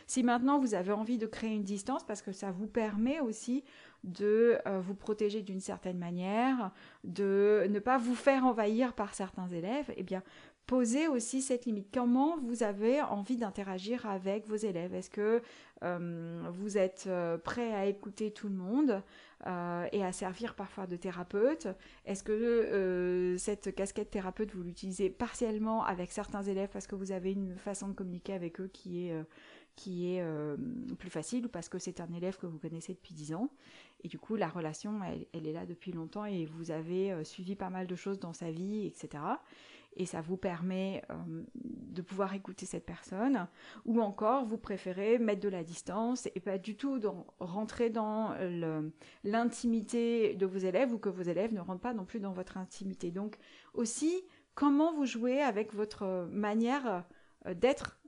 Si 0.09 0.23
maintenant 0.23 0.57
vous 0.57 0.73
avez 0.73 0.91
envie 0.91 1.19
de 1.19 1.27
créer 1.27 1.53
une 1.53 1.63
distance, 1.63 2.03
parce 2.03 2.23
que 2.23 2.31
ça 2.31 2.49
vous 2.49 2.65
permet 2.65 3.19
aussi 3.19 3.63
de 4.03 4.57
euh, 4.65 4.79
vous 4.79 4.95
protéger 4.95 5.43
d'une 5.43 5.59
certaine 5.59 5.99
manière, 5.99 6.71
de 7.03 7.67
ne 7.69 7.77
pas 7.77 7.99
vous 7.99 8.15
faire 8.15 8.43
envahir 8.43 8.93
par 8.93 9.13
certains 9.13 9.47
élèves, 9.49 9.93
eh 9.97 10.01
bien, 10.01 10.23
posez 10.65 11.07
aussi 11.07 11.43
cette 11.43 11.67
limite. 11.67 11.89
Comment 11.93 12.39
vous 12.39 12.63
avez 12.63 13.03
envie 13.03 13.37
d'interagir 13.37 14.07
avec 14.07 14.47
vos 14.47 14.55
élèves? 14.55 14.95
Est-ce 14.95 15.11
que 15.11 15.43
euh, 15.83 16.41
vous 16.53 16.79
êtes 16.79 17.05
euh, 17.05 17.37
prêt 17.37 17.71
à 17.75 17.85
écouter 17.85 18.31
tout 18.31 18.47
le 18.49 18.55
monde 18.55 19.03
et 19.93 20.03
à 20.03 20.11
servir 20.11 20.53
parfois 20.55 20.85
de 20.85 20.97
thérapeute? 20.97 21.67
Est-ce 22.05 22.23
que 22.23 23.35
cette 23.37 23.73
casquette 23.73 24.09
thérapeute, 24.09 24.53
vous 24.53 24.63
l'utilisez 24.63 25.09
partiellement 25.09 25.85
avec 25.85 26.11
certains 26.11 26.43
élèves 26.43 26.67
parce 26.73 26.87
que 26.87 26.95
vous 26.95 27.13
avez 27.13 27.31
une 27.31 27.55
façon 27.55 27.87
de 27.87 27.93
communiquer 27.93 28.33
avec 28.33 28.59
eux 28.59 28.69
qui 28.73 29.07
est 29.07 29.15
qui 29.79 30.13
est 30.13 30.21
euh, 30.21 30.57
plus 30.97 31.09
facile 31.09 31.45
ou 31.45 31.49
parce 31.49 31.69
que 31.69 31.79
c'est 31.79 32.01
un 32.01 32.11
élève 32.13 32.37
que 32.37 32.45
vous 32.45 32.57
connaissez 32.57 32.93
depuis 32.93 33.13
10 33.13 33.33
ans. 33.33 33.49
Et 34.03 34.09
du 34.09 34.19
coup, 34.19 34.35
la 34.35 34.49
relation, 34.49 34.99
elle, 35.31 35.47
est 35.47 35.53
là 35.53 35.65
depuis 35.65 35.93
longtemps 35.93 36.25
et 36.25 36.45
vous 36.45 36.71
avez 36.71 37.13
euh, 37.13 37.23
suivi 37.23 37.55
pas 37.55 37.69
mal 37.69 37.87
de 37.87 37.95
choses 37.95 38.19
dans 38.19 38.33
sa 38.33 38.51
vie, 38.51 38.85
etc. 38.85 39.23
Et 39.95 40.05
ça 40.05 40.19
vous 40.19 40.35
permet 40.35 41.01
euh, 41.09 41.43
de 41.55 42.01
pouvoir 42.01 42.33
écouter 42.33 42.65
cette 42.65 42.85
personne. 42.85 43.47
Ou 43.85 44.01
encore, 44.01 44.43
vous 44.43 44.57
préférez 44.57 45.17
mettre 45.17 45.39
de 45.39 45.47
la 45.47 45.63
distance 45.63 46.27
et 46.35 46.41
pas 46.41 46.57
du 46.57 46.75
tout 46.75 46.99
rentrer 47.39 47.89
dans 47.89 48.35
l'intimité 49.23 50.35
de 50.35 50.45
vos 50.45 50.57
élèves 50.57 50.93
ou 50.93 50.97
que 50.97 51.09
vos 51.09 51.23
élèves 51.23 51.53
ne 51.53 51.61
rentrent 51.61 51.81
pas 51.81 51.93
non 51.93 52.03
plus 52.03 52.19
dans 52.19 52.33
votre 52.33 52.57
intimité. 52.57 53.11
Donc 53.11 53.37
aussi, 53.73 54.25
comment 54.55 54.93
vous 54.93 55.05
jouez 55.05 55.41
avec 55.41 55.73
votre 55.73 56.27
manière 56.31 57.05
d'être 57.55 57.98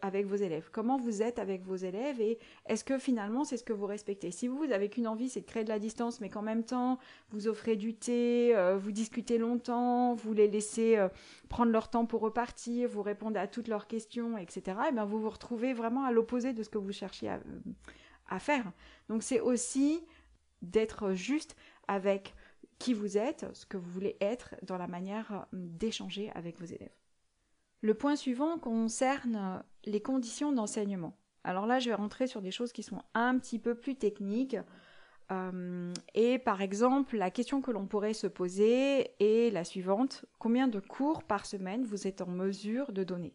avec 0.00 0.26
vos 0.26 0.36
élèves 0.36 0.70
Comment 0.72 0.96
vous 0.96 1.22
êtes 1.22 1.38
avec 1.38 1.62
vos 1.62 1.76
élèves 1.76 2.20
et 2.20 2.38
est-ce 2.66 2.84
que 2.84 2.98
finalement 2.98 3.44
c'est 3.44 3.56
ce 3.56 3.64
que 3.64 3.72
vous 3.72 3.86
respectez? 3.86 4.30
Si 4.30 4.48
vous, 4.48 4.62
avez 4.72 4.88
qu'une 4.88 5.06
envie, 5.06 5.28
c'est 5.28 5.42
de 5.42 5.46
créer 5.46 5.64
de 5.64 5.68
la 5.68 5.78
distance, 5.78 6.20
mais 6.20 6.30
qu'en 6.30 6.42
même 6.42 6.64
temps 6.64 6.98
vous 7.30 7.48
offrez 7.48 7.76
du 7.76 7.94
thé, 7.94 8.56
euh, 8.56 8.78
vous 8.78 8.92
discutez 8.92 9.36
longtemps, 9.36 10.14
vous 10.14 10.32
les 10.32 10.48
laissez 10.48 10.96
euh, 10.96 11.08
prendre 11.48 11.70
leur 11.70 11.90
temps 11.90 12.06
pour 12.06 12.20
repartir, 12.22 12.88
vous 12.88 13.02
répondez 13.02 13.38
à 13.38 13.46
toutes 13.46 13.68
leurs 13.68 13.86
questions, 13.86 14.38
etc. 14.38 14.62
Et 14.66 14.88
eh 14.88 14.92
bien 14.92 15.04
vous 15.04 15.20
vous 15.20 15.30
retrouvez 15.30 15.74
vraiment 15.74 16.04
à 16.04 16.12
l'opposé 16.12 16.52
de 16.52 16.62
ce 16.62 16.70
que 16.70 16.78
vous 16.78 16.92
cherchiez 16.92 17.28
à, 17.28 17.40
à 18.28 18.38
faire. 18.38 18.72
Donc 19.08 19.22
c'est 19.22 19.40
aussi 19.40 20.00
d'être 20.62 21.12
juste 21.12 21.56
avec 21.88 22.34
qui 22.78 22.94
vous 22.94 23.18
êtes, 23.18 23.46
ce 23.54 23.66
que 23.66 23.76
vous 23.76 23.90
voulez 23.90 24.16
être 24.20 24.54
dans 24.62 24.78
la 24.78 24.86
manière 24.86 25.46
d'échanger 25.52 26.30
avec 26.34 26.58
vos 26.58 26.66
élèves. 26.66 26.97
Le 27.80 27.94
point 27.94 28.16
suivant 28.16 28.58
concerne 28.58 29.62
les 29.84 30.00
conditions 30.00 30.52
d'enseignement. 30.52 31.16
Alors 31.44 31.66
là, 31.66 31.78
je 31.78 31.88
vais 31.88 31.94
rentrer 31.94 32.26
sur 32.26 32.42
des 32.42 32.50
choses 32.50 32.72
qui 32.72 32.82
sont 32.82 33.02
un 33.14 33.38
petit 33.38 33.58
peu 33.58 33.74
plus 33.74 33.96
techniques. 33.96 34.56
Euh, 35.30 35.92
et 36.14 36.38
par 36.38 36.62
exemple, 36.62 37.16
la 37.16 37.30
question 37.30 37.60
que 37.60 37.70
l'on 37.70 37.86
pourrait 37.86 38.14
se 38.14 38.26
poser 38.26 39.10
est 39.20 39.52
la 39.52 39.64
suivante. 39.64 40.24
Combien 40.38 40.68
de 40.68 40.80
cours 40.80 41.22
par 41.22 41.46
semaine 41.46 41.84
vous 41.84 42.06
êtes 42.06 42.20
en 42.20 42.28
mesure 42.28 42.92
de 42.92 43.04
donner? 43.04 43.34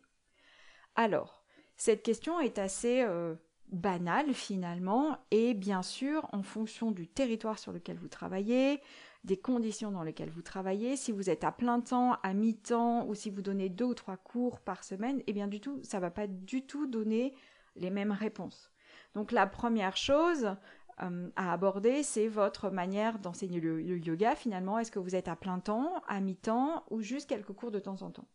Alors, 0.95 1.43
cette 1.77 2.03
question 2.03 2.39
est 2.39 2.59
assez 2.59 3.01
euh, 3.01 3.35
banale 3.73 4.33
finalement, 4.33 5.17
et 5.31 5.53
bien 5.53 5.81
sûr, 5.81 6.27
en 6.31 6.43
fonction 6.43 6.91
du 6.91 7.07
territoire 7.07 7.59
sur 7.59 7.71
lequel 7.71 7.97
vous 7.97 8.07
travaillez, 8.07 8.79
des 9.23 9.37
conditions 9.37 9.91
dans 9.91 10.03
lesquelles 10.03 10.29
vous 10.29 10.41
travaillez. 10.41 10.95
Si 10.95 11.11
vous 11.11 11.29
êtes 11.29 11.43
à 11.43 11.51
plein 11.51 11.81
temps, 11.81 12.17
à 12.23 12.33
mi-temps, 12.33 13.07
ou 13.07 13.15
si 13.15 13.29
vous 13.29 13.41
donnez 13.41 13.69
deux 13.69 13.85
ou 13.85 13.93
trois 13.93 14.17
cours 14.17 14.59
par 14.59 14.83
semaine, 14.83 15.21
eh 15.27 15.33
bien 15.33 15.47
du 15.47 15.59
tout, 15.59 15.79
ça 15.83 15.99
va 15.99 16.11
pas 16.11 16.27
du 16.27 16.65
tout 16.65 16.87
donner 16.87 17.33
les 17.75 17.89
mêmes 17.89 18.11
réponses. 18.11 18.71
Donc 19.15 19.31
la 19.31 19.47
première 19.47 19.97
chose 19.97 20.55
euh, 21.01 21.29
à 21.35 21.53
aborder, 21.53 22.03
c'est 22.03 22.27
votre 22.27 22.69
manière 22.69 23.19
d'enseigner 23.19 23.59
le, 23.59 23.81
yoga. 23.81 24.35
Finalement, 24.35 24.77
est-ce 24.77 24.91
que 24.91 24.99
vous 24.99 25.15
êtes 25.15 25.27
à 25.27 25.35
plein 25.35 25.59
temps, 25.59 26.03
à 26.07 26.19
mi-temps, 26.19 26.83
ou 26.89 27.01
juste 27.01 27.29
quelques 27.29 27.53
cours 27.53 27.71
de 27.71 27.79
temps 27.79 28.01
en 28.01 28.11
temps? 28.11 28.27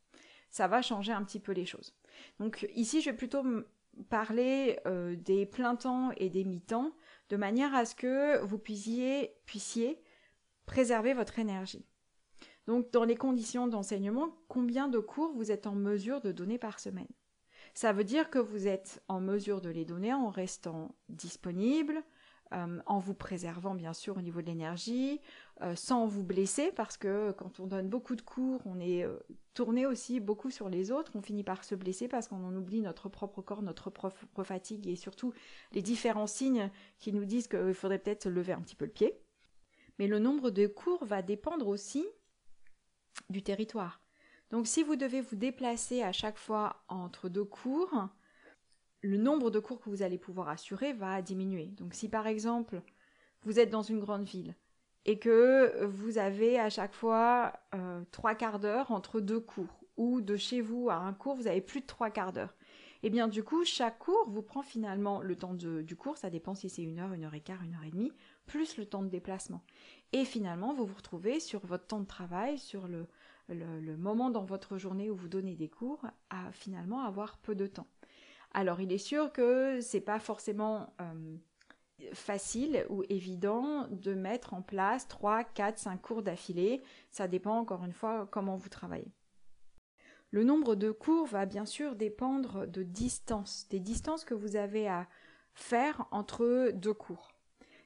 Ça 0.51 0.67
va 0.67 0.81
changer 0.81 1.13
un 1.13 1.23
petit 1.23 1.41
peu 1.41 1.53
les 1.53 1.67
choses. 1.67 1.95
Donc 2.41 2.67
ici, 2.75 3.03
je 3.03 3.11
vais 3.11 3.17
plutôt 3.17 3.45
parler 4.05 4.79
euh, 4.87 5.17
des 5.17 5.47
plein 5.47 5.77
temps 5.77 6.11
et 6.17 6.31
des 6.31 6.45
mi-temps, 6.45 6.93
de 7.29 7.37
manière 7.37 7.75
à 7.75 7.85
ce 7.85 7.95
que 7.95 8.43
vous 8.45 8.59
puissiez, 8.59 9.35
puissiez 9.45 10.03
préserver 10.67 11.15
votre 11.15 11.39
énergie. 11.39 11.87
Donc, 12.67 12.91
dans 12.93 13.05
les 13.05 13.17
conditions 13.17 13.67
d'enseignement, 13.67 14.37
combien 14.49 14.89
de 14.89 14.99
cours 14.99 15.33
vous 15.33 15.51
êtes 15.51 15.67
en 15.67 15.75
mesure 15.75 16.21
de 16.21 16.33
donner 16.33 16.59
par 16.59 16.81
semaine? 16.81 17.09
Ça 17.75 17.93
veut 17.93 18.05
dire 18.05 18.31
que 18.31 18.39
vous 18.39 18.67
êtes 18.67 19.03
en 19.09 19.21
mesure 19.21 19.61
de 19.61 19.71
les 19.71 19.85
donner 19.85 20.13
en 20.13 20.29
restant 20.29 20.95
disponible, 21.09 22.03
euh, 22.53 22.81
en 22.87 22.99
vous 22.99 23.15
préservant 23.15 23.75
bien 23.75 23.93
sûr 23.93 24.17
au 24.17 24.21
niveau 24.21 24.41
de 24.41 24.47
l'énergie, 24.47 25.21
euh, 25.63 25.75
sans 25.75 26.07
vous 26.07 26.23
blesser, 26.23 26.73
parce 26.73 26.97
que 26.97 27.33
quand 27.33 27.61
on 27.61 27.67
donne 27.67 27.89
beaucoup 27.89 28.17
de 28.17 28.23
cours, 28.23 28.61
on 28.65 28.81
est 28.81 29.05
euh, 29.05 29.19
tourné 29.55 29.87
aussi 29.87 30.21
beaucoup 30.21 30.51
sur 30.51 30.69
les 30.69 30.91
autres, 30.91 31.13
on 31.15 31.23
finit 31.23 31.45
par 31.45 31.65
se 31.65 31.75
blesser 31.75 32.09
parce 32.09 32.29
qu'on 32.29 32.45
en 32.45 32.55
oublie 32.57 32.81
notre 32.81 33.09
propre 33.09 33.43
corps, 33.43 33.63
notre 33.63 33.91
propre 33.91 34.45
fatigue 34.45 34.87
et 34.87 34.97
surtout 34.97 35.33
les 35.73 35.83
différents 35.83 36.27
signes 36.27 36.71
qui 36.99 37.13
nous 37.13 37.25
disent 37.25 37.49
qu'il 37.49 37.75
faudrait 37.75 37.99
peut-être 37.99 38.29
lever 38.29 38.53
un 38.53 38.61
petit 38.61 38.77
peu 38.77 38.85
le 38.85 38.93
pied 38.93 39.19
mais 39.99 40.07
le 40.07 40.19
nombre 40.19 40.51
de 40.51 40.67
cours 40.67 41.05
va 41.05 41.23
dépendre 41.23 41.69
aussi 41.69 42.07
du 43.31 43.43
territoire. 43.43 44.01
Donc 44.51 44.67
si 44.67 44.83
vous 44.83 44.97
devez 44.97 45.21
vous 45.21 45.37
déplacer 45.37 46.03
à 46.03 46.13
chaque 46.13 46.39
fois 46.39 46.83
entre 46.89 47.29
deux 47.29 47.45
cours, 47.45 48.09
le 49.01 49.17
nombre 49.17 49.51
de 49.51 49.59
cours 49.59 49.81
que 49.81 49.91
vous 49.91 50.03
allez 50.03 50.19
pouvoir 50.19 50.49
assurer 50.49 50.93
va 50.93 51.23
diminuer. 51.23 51.67
Donc 51.77 51.95
si 51.95 52.09
par 52.09 52.27
exemple 52.27 52.83
vous 53.43 53.61
êtes 53.61 53.71
dans 53.71 53.83
une 53.83 54.01
grande 54.01 54.25
ville 54.25 54.55
et 55.05 55.19
que 55.19 55.85
vous 55.85 56.19
avez 56.19 56.59
à 56.59 56.71
chaque 56.71 56.93
fois 56.93 57.53
euh, 57.75 58.03
trois 58.11 58.35
quarts 58.35 58.59
d'heure 58.59 58.91
entre 58.91 59.21
deux 59.21 59.41
cours, 59.41 59.79
ou 59.97 60.21
de 60.21 60.37
chez 60.37 60.61
vous 60.61 60.89
à 60.91 60.95
un 60.95 61.13
cours, 61.13 61.35
vous 61.35 61.49
avez 61.49 61.61
plus 61.61 61.81
de 61.81 61.87
trois 61.87 62.11
quarts 62.11 62.33
d'heure. 62.33 62.55
Et 63.03 63.07
eh 63.07 63.11
bien 63.11 63.29
du 63.29 63.45
coup, 63.45 63.65
chaque 63.65 64.01
cours 64.01 64.29
vous 64.29 64.43
prend 64.43 64.63
finalement 64.63 65.21
le 65.21 65.37
temps 65.37 65.55
du 65.55 65.97
cours, 65.97 66.17
ça 66.17 66.31
dépend 66.31 66.57
si 66.57 66.69
c'est 66.69 66.83
une 66.83 66.99
heure, 66.99 67.13
une 67.13 67.25
heure 67.25 67.35
et 67.35 67.41
quart, 67.41 67.63
une 67.63 67.75
heure 67.75 67.85
et 67.85 67.91
demie, 67.91 68.11
plus 68.47 68.77
le 68.77 68.87
temps 68.87 69.03
de 69.03 69.09
déplacement. 69.09 69.63
Et 70.13 70.25
finalement, 70.25 70.75
vous 70.75 70.85
vous 70.85 70.97
retrouvez 70.97 71.39
sur 71.39 71.65
votre 71.65 71.87
temps 71.87 72.01
de 72.01 72.07
travail, 72.07 72.59
sur 72.59 72.89
le, 72.89 73.07
le, 73.49 73.97
moment 73.97 74.31
dans 74.31 74.45
votre 74.45 74.79
journée 74.79 75.11
où 75.11 75.17
vous 75.17 75.29
donnez 75.29 75.55
des 75.55 75.69
cours, 75.69 76.05
à 76.31 76.51
finalement 76.51 77.03
avoir 77.03 77.39
peu 77.39 77.55
de 77.55 77.69
temps. 77.69 77.87
Alors 78.53 78.81
il 78.81 78.93
est 78.93 78.99
sûr 78.99 79.33
que 79.33 79.81
c'est 79.81 80.01
pas 80.01 80.19
forcément 80.19 80.93
euh, 81.01 81.37
facile 82.13 82.87
ou 82.89 83.05
évident 83.09 83.87
de 83.91 84.15
mettre 84.15 84.55
en 84.55 84.63
place 84.63 85.07
3, 85.09 85.45
4, 85.45 85.79
5 85.79 86.01
cours 86.01 86.23
d'affilée. 86.23 86.83
Ça 87.11 87.29
dépend 87.29 87.59
encore 87.59 87.85
une 87.85 87.93
fois 87.93 88.29
comment 88.31 88.57
vous 88.57 88.69
travaillez. 88.69 89.13
Le 90.31 90.45
nombre 90.45 90.75
de 90.75 90.91
cours 90.91 91.27
va 91.27 91.47
bien 91.47 91.65
sûr 91.65 91.97
dépendre 91.97 92.67
de 92.67 92.83
distance, 92.83 93.67
des 93.71 93.81
distances 93.81 94.25
que 94.25 94.35
vous 94.35 94.57
avez 94.57 94.87
à 94.87 95.09
faire 95.55 96.07
entre 96.11 96.71
deux 96.73 96.93
cours. 96.93 97.33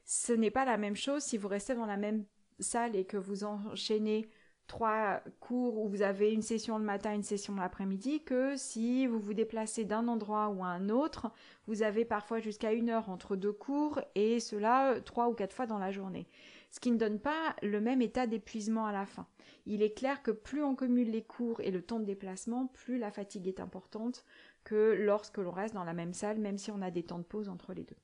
Ce 0.05 0.33
n'est 0.33 0.51
pas 0.51 0.65
la 0.65 0.77
même 0.77 0.97
chose 0.97 1.23
si 1.23 1.39
vous 1.39 1.49
restez 1.49 1.75
dans 1.75 1.87
la 1.87 1.97
même 1.97 2.25
salle 2.59 2.97
et 2.97 3.05
que 3.05 3.17
vous 3.17 3.45
enchaînez 3.45 4.29
trois 4.67 5.21
cours 5.41 5.79
où 5.79 5.89
vous 5.89 6.03
avez 6.03 6.33
une 6.33 6.43
session 6.43 6.79
le 6.79 6.85
matin, 6.85 7.15
une 7.15 7.23
session 7.23 7.55
l'après-midi, 7.55 8.23
que 8.25 8.57
si 8.57 9.07
vous 9.07 9.19
vous 9.19 9.35
déplacez 9.35 9.85
d'un 9.85 10.09
endroit 10.09 10.49
ou 10.49 10.65
à 10.65 10.69
un 10.69 10.89
autre, 10.89 11.31
vous 11.67 11.83
avez 11.83 12.05
parfois 12.05 12.41
jusqu'à 12.41 12.73
une 12.73 12.89
heure 12.89 13.11
entre 13.11 13.37
deux 13.37 13.53
cours 13.53 14.01
et 14.15 14.41
cela 14.41 15.01
trois 15.05 15.29
ou 15.29 15.35
quatre 15.35 15.55
fois 15.55 15.67
dans 15.67 15.79
la 15.79 15.91
journée 15.91 16.27
ce 16.73 16.81
qui 16.81 16.91
ne 16.91 16.97
donne 16.97 17.21
pas 17.21 17.55
le 17.63 17.81
même 17.81 18.03
état 18.03 18.27
d'épuisement 18.27 18.87
à 18.87 18.93
la 18.93 19.05
fin. 19.05 19.27
Il 19.67 19.83
est 19.83 19.93
clair 19.93 20.23
que 20.23 20.31
plus 20.31 20.65
on 20.65 20.75
cumule 20.75 21.11
les 21.11 21.23
cours 21.23 21.61
et 21.61 21.71
le 21.71 21.83
temps 21.83 22.01
de 22.01 22.07
déplacement, 22.07 22.67
plus 22.67 22.99
la 22.99 23.11
fatigue 23.11 23.47
est 23.47 23.61
importante 23.61 24.25
que 24.65 24.97
lorsque 24.99 25.37
l'on 25.37 25.51
reste 25.51 25.75
dans 25.75 25.85
la 25.85 25.93
même 25.93 26.15
salle, 26.15 26.39
même 26.39 26.59
si 26.59 26.71
on 26.71 26.81
a 26.81 26.91
des 26.91 27.03
temps 27.03 27.19
de 27.19 27.25
pause 27.25 27.51
entre 27.51 27.75
les 27.75 27.85
deux. 27.85 27.97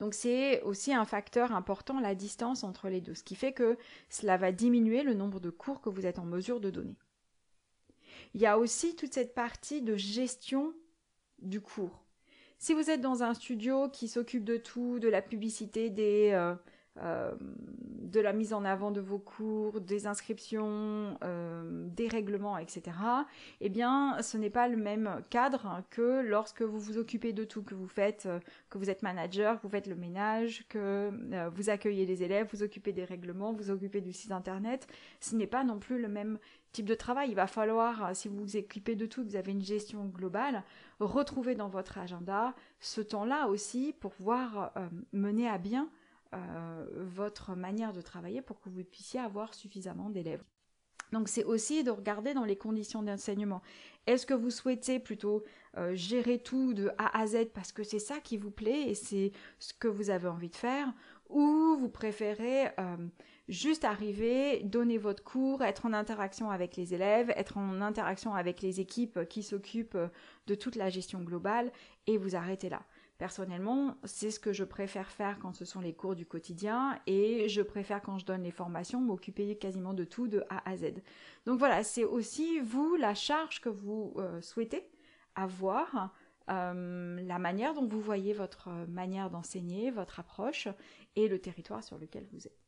Donc 0.00 0.14
c'est 0.14 0.60
aussi 0.62 0.92
un 0.92 1.04
facteur 1.04 1.52
important, 1.52 2.00
la 2.00 2.14
distance 2.14 2.64
entre 2.64 2.88
les 2.88 3.00
deux, 3.00 3.14
ce 3.14 3.22
qui 3.22 3.36
fait 3.36 3.52
que 3.52 3.78
cela 4.08 4.36
va 4.36 4.52
diminuer 4.52 5.02
le 5.02 5.14
nombre 5.14 5.40
de 5.40 5.50
cours 5.50 5.80
que 5.80 5.88
vous 5.88 6.06
êtes 6.06 6.18
en 6.18 6.24
mesure 6.24 6.60
de 6.60 6.70
donner. 6.70 6.96
Il 8.34 8.40
y 8.40 8.46
a 8.46 8.58
aussi 8.58 8.96
toute 8.96 9.14
cette 9.14 9.34
partie 9.34 9.82
de 9.82 9.96
gestion 9.96 10.74
du 11.40 11.60
cours. 11.60 12.04
Si 12.58 12.72
vous 12.72 12.90
êtes 12.90 13.00
dans 13.00 13.22
un 13.22 13.34
studio 13.34 13.88
qui 13.88 14.08
s'occupe 14.08 14.44
de 14.44 14.56
tout, 14.56 14.98
de 14.98 15.08
la 15.08 15.22
publicité, 15.22 15.90
des, 15.90 16.30
euh, 16.32 16.54
euh, 17.02 17.32
de 17.40 18.20
la 18.20 18.32
mise 18.32 18.52
en 18.52 18.64
avant 18.64 18.92
de 18.92 19.00
vos 19.00 19.18
cours, 19.18 19.80
des 19.80 20.06
inscriptions, 20.06 21.18
euh, 21.24 21.88
des 21.88 22.06
règlements, 22.06 22.56
etc., 22.58 22.96
eh 23.60 23.68
bien, 23.68 24.22
ce 24.22 24.38
n'est 24.38 24.50
pas 24.50 24.68
le 24.68 24.76
même 24.76 25.20
cadre 25.30 25.82
que 25.90 26.20
lorsque 26.20 26.62
vous 26.62 26.78
vous 26.78 26.96
occupez 26.96 27.32
de 27.32 27.42
tout, 27.42 27.64
que 27.64 27.74
vous 27.74 27.88
faites, 27.88 28.26
euh, 28.26 28.38
que 28.70 28.78
vous 28.78 28.88
êtes 28.88 29.02
manager, 29.02 29.58
vous 29.64 29.68
faites 29.68 29.88
le 29.88 29.96
ménage, 29.96 30.64
que 30.68 31.10
vous 31.48 31.70
accueillez 31.70 32.06
les 32.06 32.22
élèves, 32.22 32.46
vous 32.52 32.62
occupez 32.62 32.92
des 32.92 33.04
règlements, 33.04 33.52
vous 33.52 33.72
occupez 33.72 34.00
du 34.00 34.12
site 34.12 34.30
internet. 34.30 34.86
Ce 35.18 35.34
n'est 35.34 35.48
pas 35.48 35.64
non 35.64 35.80
plus 35.80 36.00
le 36.00 36.08
même 36.08 36.38
type 36.70 36.86
de 36.86 36.94
travail. 36.94 37.30
Il 37.30 37.34
va 37.34 37.48
falloir, 37.48 38.14
si 38.14 38.28
vous 38.28 38.36
vous 38.36 38.56
occupez 38.56 38.94
de 38.94 39.06
tout, 39.06 39.24
que 39.24 39.30
vous 39.30 39.36
avez 39.36 39.50
une 39.50 39.64
gestion 39.64 40.04
globale, 40.04 40.62
retrouver 41.00 41.56
dans 41.56 41.68
votre 41.68 41.98
agenda 41.98 42.54
ce 42.78 43.00
temps-là 43.00 43.48
aussi 43.48 43.92
pour 43.98 44.12
pouvoir 44.12 44.72
mener 45.12 45.48
à 45.48 45.58
bien 45.58 45.90
euh, 46.32 46.86
votre 46.96 47.54
manière 47.54 47.92
de 47.92 48.00
travailler 48.00 48.42
pour 48.42 48.60
que 48.60 48.68
vous 48.68 48.84
puissiez 48.84 49.20
avoir 49.20 49.54
suffisamment 49.54 50.10
d'élèves. 50.10 50.42
Donc 51.12 51.28
c'est 51.28 51.44
aussi 51.44 51.84
de 51.84 51.90
regarder 51.90 52.34
dans 52.34 52.44
les 52.44 52.56
conditions 52.56 53.02
d'enseignement. 53.02 53.62
Est-ce 54.06 54.26
que 54.26 54.34
vous 54.34 54.50
souhaitez 54.50 54.98
plutôt 54.98 55.44
euh, 55.76 55.94
gérer 55.94 56.38
tout 56.38 56.74
de 56.74 56.90
A 56.98 57.16
à 57.16 57.26
Z 57.26 57.50
parce 57.54 57.70
que 57.70 57.84
c'est 57.84 58.00
ça 58.00 58.18
qui 58.18 58.36
vous 58.36 58.50
plaît 58.50 58.88
et 58.88 58.94
c'est 58.94 59.30
ce 59.60 59.72
que 59.74 59.86
vous 59.86 60.10
avez 60.10 60.28
envie 60.28 60.48
de 60.48 60.56
faire? 60.56 60.92
Ou 61.28 61.76
vous 61.78 61.88
préférez 61.88 62.66
euh, 62.80 62.96
juste 63.48 63.84
arriver, 63.84 64.62
donner 64.64 64.98
votre 64.98 65.22
cours, 65.22 65.62
être 65.62 65.86
en 65.86 65.92
interaction 65.92 66.50
avec 66.50 66.76
les 66.76 66.94
élèves, 66.94 67.30
être 67.36 67.58
en 67.58 67.80
interaction 67.80 68.34
avec 68.34 68.60
les 68.60 68.80
équipes 68.80 69.28
qui 69.28 69.42
s'occupent 69.42 69.98
de 70.46 70.54
toute 70.54 70.74
la 70.74 70.90
gestion 70.90 71.20
globale 71.22 71.70
et 72.06 72.18
vous 72.18 72.34
arrêtez 72.34 72.68
là? 72.68 72.82
Personnellement, 73.18 73.96
c'est 74.02 74.32
ce 74.32 74.40
que 74.40 74.52
je 74.52 74.64
préfère 74.64 75.08
faire 75.08 75.38
quand 75.38 75.52
ce 75.52 75.64
sont 75.64 75.80
les 75.80 75.94
cours 75.94 76.16
du 76.16 76.26
quotidien 76.26 76.98
et 77.06 77.48
je 77.48 77.62
préfère 77.62 78.02
quand 78.02 78.18
je 78.18 78.26
donne 78.26 78.42
les 78.42 78.50
formations 78.50 79.00
m'occuper 79.00 79.56
quasiment 79.56 79.94
de 79.94 80.04
tout 80.04 80.26
de 80.26 80.42
A 80.50 80.68
à 80.68 80.76
Z. 80.76 80.94
Donc 81.46 81.60
voilà, 81.60 81.84
c'est 81.84 82.04
aussi 82.04 82.58
vous 82.58 82.96
la 82.96 83.14
charge 83.14 83.60
que 83.60 83.68
vous 83.68 84.14
euh, 84.16 84.40
souhaitez 84.40 84.90
avoir, 85.36 86.12
euh, 86.50 87.20
la 87.22 87.38
manière 87.38 87.74
dont 87.74 87.86
vous 87.86 88.00
voyez 88.00 88.32
votre 88.32 88.68
manière 88.88 89.30
d'enseigner, 89.30 89.92
votre 89.92 90.18
approche 90.18 90.68
et 91.14 91.28
le 91.28 91.38
territoire 91.38 91.84
sur 91.84 91.98
lequel 91.98 92.26
vous 92.32 92.46
êtes. 92.46 92.58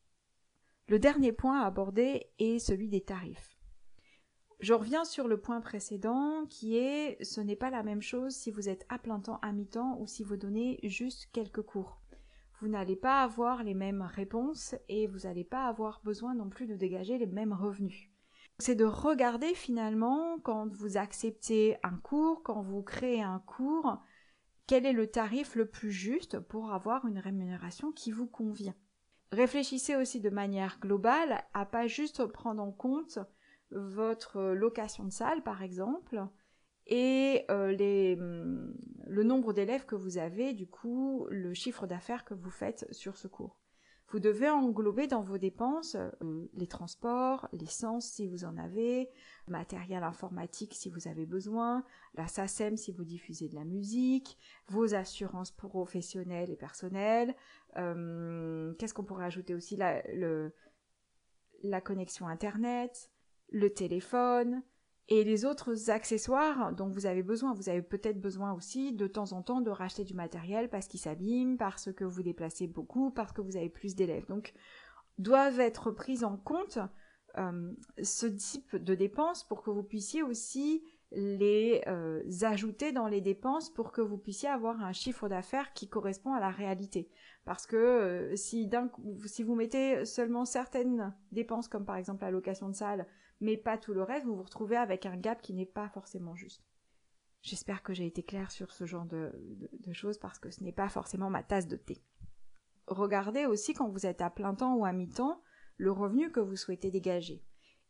Le 0.87 0.97
dernier 0.97 1.33
point 1.33 1.61
à 1.61 1.65
aborder 1.65 2.27
est 2.39 2.59
celui 2.59 2.87
des 2.87 3.01
tarifs. 3.01 3.56
Je 4.59 4.73
reviens 4.73 5.05
sur 5.05 5.27
le 5.27 5.39
point 5.39 5.61
précédent 5.61 6.45
qui 6.49 6.77
est 6.77 7.23
ce 7.23 7.41
n'est 7.41 7.55
pas 7.55 7.69
la 7.69 7.83
même 7.83 8.01
chose 8.01 8.33
si 8.33 8.49
vous 8.49 8.69
êtes 8.69 8.87
à 8.89 8.97
plein 8.97 9.19
temps, 9.19 9.39
à 9.43 9.51
mi-temps 9.51 9.99
ou 9.99 10.07
si 10.07 10.23
vous 10.23 10.35
donnez 10.35 10.79
juste 10.81 11.29
quelques 11.31 11.61
cours. 11.61 12.01
Vous 12.59 12.67
n'allez 12.67 12.95
pas 12.95 13.21
avoir 13.21 13.63
les 13.63 13.75
mêmes 13.75 14.01
réponses 14.01 14.73
et 14.89 15.05
vous 15.05 15.19
n'allez 15.19 15.43
pas 15.43 15.67
avoir 15.67 16.01
besoin 16.03 16.33
non 16.33 16.49
plus 16.49 16.65
de 16.65 16.75
dégager 16.75 17.19
les 17.19 17.27
mêmes 17.27 17.53
revenus. 17.53 18.09
C'est 18.57 18.73
de 18.73 18.85
regarder 18.85 19.53
finalement 19.53 20.39
quand 20.39 20.73
vous 20.73 20.97
acceptez 20.97 21.77
un 21.83 21.95
cours, 21.97 22.41
quand 22.41 22.63
vous 22.63 22.81
créez 22.81 23.21
un 23.21 23.39
cours, 23.45 23.99
quel 24.65 24.87
est 24.87 24.93
le 24.93 25.05
tarif 25.05 25.53
le 25.53 25.67
plus 25.67 25.91
juste 25.91 26.39
pour 26.39 26.71
avoir 26.71 27.05
une 27.05 27.19
rémunération 27.19 27.91
qui 27.91 28.09
vous 28.09 28.25
convient. 28.25 28.75
Réfléchissez 29.31 29.95
aussi 29.95 30.19
de 30.19 30.31
manière 30.31 30.79
globale 30.79 31.43
à 31.53 31.65
pas 31.67 31.85
juste 31.85 32.25
prendre 32.25 32.63
en 32.63 32.71
compte 32.71 33.19
votre 33.71 34.41
location 34.41 35.03
de 35.03 35.11
salle, 35.11 35.43
par 35.43 35.61
exemple, 35.61 36.21
et 36.87 37.45
euh, 37.51 37.71
les, 37.71 38.15
hum, 38.19 38.73
le 39.05 39.23
nombre 39.23 39.53
d'élèves 39.53 39.85
que 39.85 39.95
vous 39.95 40.17
avez, 40.17 40.53
du 40.53 40.67
coup, 40.67 41.27
le 41.29 41.53
chiffre 41.53 41.85
d'affaires 41.85 42.25
que 42.25 42.33
vous 42.33 42.49
faites 42.49 42.87
sur 42.93 43.17
ce 43.17 43.27
cours. 43.27 43.59
Vous 44.09 44.19
devez 44.19 44.49
englober 44.49 45.07
dans 45.07 45.21
vos 45.21 45.37
dépenses 45.37 45.95
euh, 45.95 46.45
les 46.53 46.67
transports, 46.67 47.49
l'essence 47.51 48.05
si 48.05 48.25
vous 48.25 48.45
en 48.45 48.55
avez, 48.57 49.09
matériel 49.49 50.01
informatique 50.03 50.75
si 50.75 50.89
vous 50.89 51.09
avez 51.09 51.25
besoin, 51.25 51.83
la 52.13 52.27
SACEM 52.27 52.77
si 52.77 52.93
vous 52.93 53.03
diffusez 53.03 53.49
de 53.49 53.55
la 53.55 53.65
musique, 53.65 54.37
vos 54.69 54.95
assurances 54.95 55.51
professionnelles 55.51 56.49
et 56.49 56.55
personnelles. 56.55 57.35
Euh, 57.75 58.73
qu'est-ce 58.75 58.93
qu'on 58.93 59.03
pourrait 59.03 59.25
ajouter 59.25 59.53
aussi 59.53 59.75
la, 59.75 60.01
le, 60.13 60.53
la 61.63 61.81
connexion 61.81 62.29
Internet, 62.29 63.11
le 63.49 63.69
téléphone 63.73 64.61
et 65.09 65.23
les 65.23 65.45
autres 65.45 65.89
accessoires 65.89 66.73
dont 66.73 66.89
vous 66.89 67.05
avez 67.05 67.23
besoin. 67.23 67.53
Vous 67.53 67.69
avez 67.69 67.81
peut-être 67.81 68.19
besoin 68.19 68.53
aussi 68.53 68.91
de 68.91 69.07
temps 69.07 69.31
en 69.31 69.41
temps 69.41 69.61
de 69.61 69.69
racheter 69.69 70.03
du 70.03 70.13
matériel 70.13 70.69
parce 70.69 70.87
qu'il 70.87 70.99
s'abîme, 70.99 71.57
parce 71.57 71.91
que 71.93 72.03
vous 72.03 72.23
déplacez 72.23 72.67
beaucoup, 72.67 73.11
parce 73.11 73.31
que 73.31 73.41
vous 73.41 73.55
avez 73.55 73.69
plus 73.69 73.95
d'élèves. 73.95 74.27
Donc 74.27 74.53
doivent 75.17 75.59
être 75.59 75.91
prises 75.91 76.23
en 76.23 76.37
compte 76.37 76.79
euh, 77.37 77.71
ce 78.01 78.25
type 78.25 78.75
de 78.75 78.95
dépenses 78.95 79.43
pour 79.43 79.61
que 79.61 79.69
vous 79.69 79.83
puissiez 79.83 80.23
aussi 80.23 80.83
les 81.11 81.81
euh, 81.87 82.21
ajouter 82.41 82.91
dans 82.91 83.07
les 83.07 83.21
dépenses 83.21 83.69
pour 83.69 83.93
que 83.93 84.01
vous 84.01 84.17
puissiez 84.17 84.49
avoir 84.49 84.81
un 84.83 84.91
chiffre 84.91 85.29
d'affaires 85.29 85.71
qui 85.73 85.87
correspond 85.87 86.33
à 86.33 86.39
la 86.39 86.49
réalité. 86.49 87.09
Parce 87.45 87.65
que 87.65 87.77
euh, 87.77 88.35
si, 88.35 88.69
si 89.25 89.43
vous 89.43 89.55
mettez 89.55 90.03
seulement 90.03 90.43
certaines 90.43 91.13
dépenses, 91.31 91.69
comme 91.69 91.85
par 91.85 91.95
exemple 91.95 92.23
la 92.23 92.31
location 92.31 92.67
de 92.67 92.75
salle, 92.75 93.07
mais 93.39 93.57
pas 93.57 93.77
tout 93.77 93.93
le 93.93 94.03
reste, 94.03 94.25
vous 94.25 94.35
vous 94.35 94.43
retrouvez 94.43 94.77
avec 94.77 95.05
un 95.05 95.17
gap 95.17 95.41
qui 95.41 95.53
n'est 95.53 95.65
pas 95.65 95.89
forcément 95.89 96.35
juste. 96.35 96.63
J'espère 97.41 97.83
que 97.83 97.93
j'ai 97.93 98.05
été 98.05 98.23
claire 98.23 98.51
sur 98.51 98.71
ce 98.73 98.85
genre 98.85 99.05
de, 99.05 99.31
choses 99.93 100.17
parce 100.17 100.39
que 100.39 100.51
ce 100.51 100.63
n'est 100.63 100.71
pas 100.71 100.89
forcément 100.89 101.29
ma 101.29 101.43
tasse 101.43 101.67
de 101.67 101.77
thé. 101.77 102.03
Regardez 102.87 103.45
aussi 103.45 103.73
quand 103.73 103.89
vous 103.89 104.05
êtes 104.05 104.21
à 104.21 104.29
plein 104.29 104.55
temps 104.55 104.75
ou 104.75 104.85
à 104.85 104.91
mi-temps 104.91 105.41
le 105.77 105.91
revenu 105.91 106.31
que 106.31 106.39
vous 106.39 106.55
souhaitez 106.55 106.89
dégager 106.89 107.43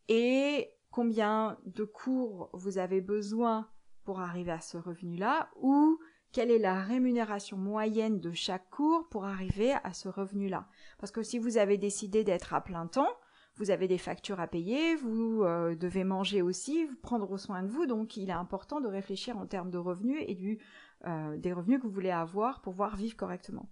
et 0.08 0.70
combien 0.90 1.58
de 1.64 1.84
cours 1.84 2.50
vous 2.52 2.78
avez 2.78 3.00
besoin 3.00 3.68
pour 4.04 4.20
arriver 4.20 4.52
à 4.52 4.60
ce 4.60 4.76
revenu-là 4.76 5.50
ou 5.56 5.98
quelle 6.32 6.50
est 6.50 6.58
la 6.58 6.82
rémunération 6.82 7.56
moyenne 7.56 8.20
de 8.20 8.32
chaque 8.32 8.68
cours 8.70 9.08
pour 9.08 9.24
arriver 9.24 9.72
à 9.84 9.92
ce 9.92 10.08
revenu-là. 10.08 10.68
Parce 10.98 11.10
que 11.10 11.22
si 11.22 11.38
vous 11.38 11.56
avez 11.56 11.78
décidé 11.78 12.22
d'être 12.24 12.52
à 12.54 12.60
plein 12.60 12.86
temps, 12.86 13.10
vous 13.58 13.70
avez 13.70 13.88
des 13.88 13.98
factures 13.98 14.40
à 14.40 14.46
payer, 14.46 14.94
vous 14.94 15.42
euh, 15.42 15.74
devez 15.74 16.04
manger 16.04 16.42
aussi, 16.42 16.88
prendre 17.02 17.36
soin 17.36 17.62
de 17.62 17.68
vous, 17.68 17.86
donc 17.86 18.16
il 18.16 18.30
est 18.30 18.32
important 18.32 18.80
de 18.80 18.86
réfléchir 18.86 19.36
en 19.36 19.46
termes 19.46 19.70
de 19.70 19.78
revenus 19.78 20.22
et 20.26 20.34
du, 20.34 20.58
euh, 21.06 21.36
des 21.36 21.52
revenus 21.52 21.78
que 21.78 21.86
vous 21.86 21.92
voulez 21.92 22.10
avoir 22.10 22.60
pour 22.60 22.72
pouvoir 22.72 22.96
vivre 22.96 23.16
correctement. 23.16 23.68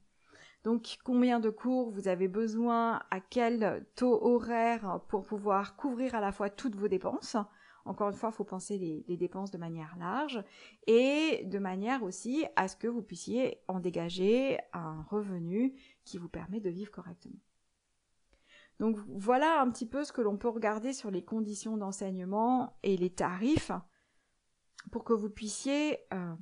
Donc 0.64 0.98
combien 1.04 1.38
de 1.38 1.50
cours 1.50 1.90
vous 1.90 2.08
avez 2.08 2.26
besoin, 2.26 3.00
à 3.10 3.20
quel 3.20 3.86
taux 3.94 4.20
horaire 4.20 5.00
pour 5.08 5.24
pouvoir 5.24 5.76
couvrir 5.76 6.16
à 6.16 6.20
la 6.20 6.32
fois 6.32 6.50
toutes 6.50 6.74
vos 6.74 6.88
dépenses? 6.88 7.36
Encore 7.84 8.08
une 8.08 8.16
fois, 8.16 8.30
il 8.32 8.36
faut 8.36 8.42
penser 8.42 8.78
les, 8.78 9.04
les, 9.06 9.16
dépenses 9.16 9.52
de 9.52 9.58
manière 9.58 9.94
large 9.96 10.42
et 10.88 11.44
de 11.44 11.60
manière 11.60 12.02
aussi 12.02 12.44
à 12.56 12.66
ce 12.66 12.74
que 12.74 12.88
vous 12.88 13.02
puissiez 13.02 13.60
en 13.68 13.78
dégager 13.78 14.58
un 14.72 15.02
revenu 15.02 15.72
qui 16.04 16.18
vous 16.18 16.28
permet 16.28 16.58
de 16.58 16.68
vivre 16.68 16.90
correctement. 16.90 17.38
Donc 18.78 18.98
voilà 19.08 19.60
un 19.60 19.70
petit 19.70 19.86
peu 19.86 20.04
ce 20.04 20.12
que 20.12 20.20
l'on 20.20 20.36
peut 20.36 20.48
regarder 20.48 20.92
sur 20.92 21.10
les 21.10 21.24
conditions 21.24 21.76
d'enseignement 21.76 22.76
et 22.82 22.96
les 22.96 23.10
tarifs 23.10 23.72
pour 24.90 25.04
que 25.04 25.12
vous 25.12 25.30
puissiez 25.30 25.98
euh, 26.12 26.34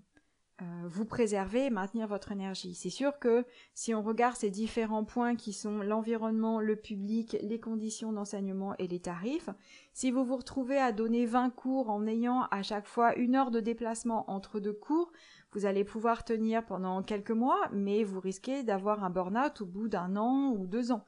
euh, 0.63 0.65
vous 0.87 1.05
préserver 1.05 1.67
et 1.67 1.71
maintenir 1.71 2.07
votre 2.07 2.31
énergie. 2.31 2.75
C'est 2.77 2.89
sûr 2.89 3.19
que 3.19 3.45
si 3.75 3.93
on 3.93 4.03
regarde 4.03 4.37
ces 4.37 4.51
différents 4.51 5.05
points 5.05 5.35
qui 5.35 5.53
sont 5.53 5.79
l'environnement, 5.79 6.61
le 6.61 6.77
public, 6.77 7.37
les 7.43 7.59
conditions 7.59 8.13
d'enseignement 8.13 8.75
et 8.79 8.87
les 8.87 9.01
tarifs, 9.01 9.51
si 9.95 10.13
vous 10.13 10.25
vous 10.25 10.37
retrouvez 10.37 10.79
à 10.79 10.93
donner 10.93 11.27
20 11.27 11.51
cours 11.51 11.91
en 11.91 12.07
ayant 12.07 12.43
à 12.53 12.63
chaque 12.63 12.87
fois 12.87 13.17
une 13.17 13.35
heure 13.35 13.51
de 13.51 13.59
déplacement 13.59 14.31
entre 14.31 14.61
deux 14.61 14.73
cours, 14.73 15.11
vous 15.51 15.67
allez 15.67 15.83
pouvoir 15.83 16.25
tenir 16.25 16.65
pendant 16.65 17.03
quelques 17.03 17.33
mois, 17.33 17.69
mais 17.73 18.05
vous 18.05 18.21
risquez 18.21 18.63
d'avoir 18.63 19.03
un 19.03 19.11
burn-out 19.11 19.61
au 19.61 19.67
bout 19.67 19.89
d'un 19.89 20.17
an 20.17 20.53
ou 20.57 20.69
deux 20.69 20.93
ans. 20.93 21.05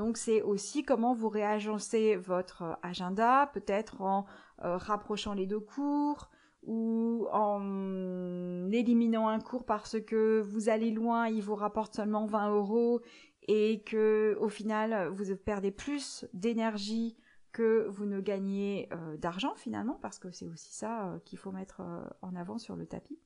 Donc 0.00 0.16
c'est 0.16 0.40
aussi 0.40 0.82
comment 0.82 1.12
vous 1.12 1.28
réagencez 1.28 2.16
votre 2.16 2.78
agenda, 2.80 3.50
peut-être 3.52 4.00
en 4.00 4.24
euh, 4.64 4.78
rapprochant 4.78 5.34
les 5.34 5.46
deux 5.46 5.60
cours 5.60 6.30
ou 6.62 7.26
en 7.32 8.70
éliminant 8.72 9.28
un 9.28 9.40
cours 9.40 9.66
parce 9.66 10.00
que 10.00 10.40
vous 10.40 10.70
allez 10.70 10.90
loin, 10.90 11.28
il 11.28 11.42
vous 11.42 11.54
rapporte 11.54 11.96
seulement 11.96 12.24
20 12.24 12.50
euros 12.50 13.02
et 13.46 13.82
que 13.82 14.38
au 14.40 14.48
final 14.48 15.08
vous 15.08 15.36
perdez 15.36 15.70
plus 15.70 16.24
d'énergie 16.32 17.18
que 17.52 17.86
vous 17.90 18.06
ne 18.06 18.22
gagnez 18.22 18.88
euh, 18.94 19.18
d'argent 19.18 19.54
finalement 19.54 19.98
parce 20.00 20.18
que 20.18 20.30
c'est 20.30 20.48
aussi 20.48 20.72
ça 20.72 21.10
euh, 21.10 21.18
qu'il 21.26 21.38
faut 21.38 21.52
mettre 21.52 21.82
en 22.22 22.34
avant 22.36 22.56
sur 22.56 22.74
le 22.74 22.86
tapis. 22.86 23.18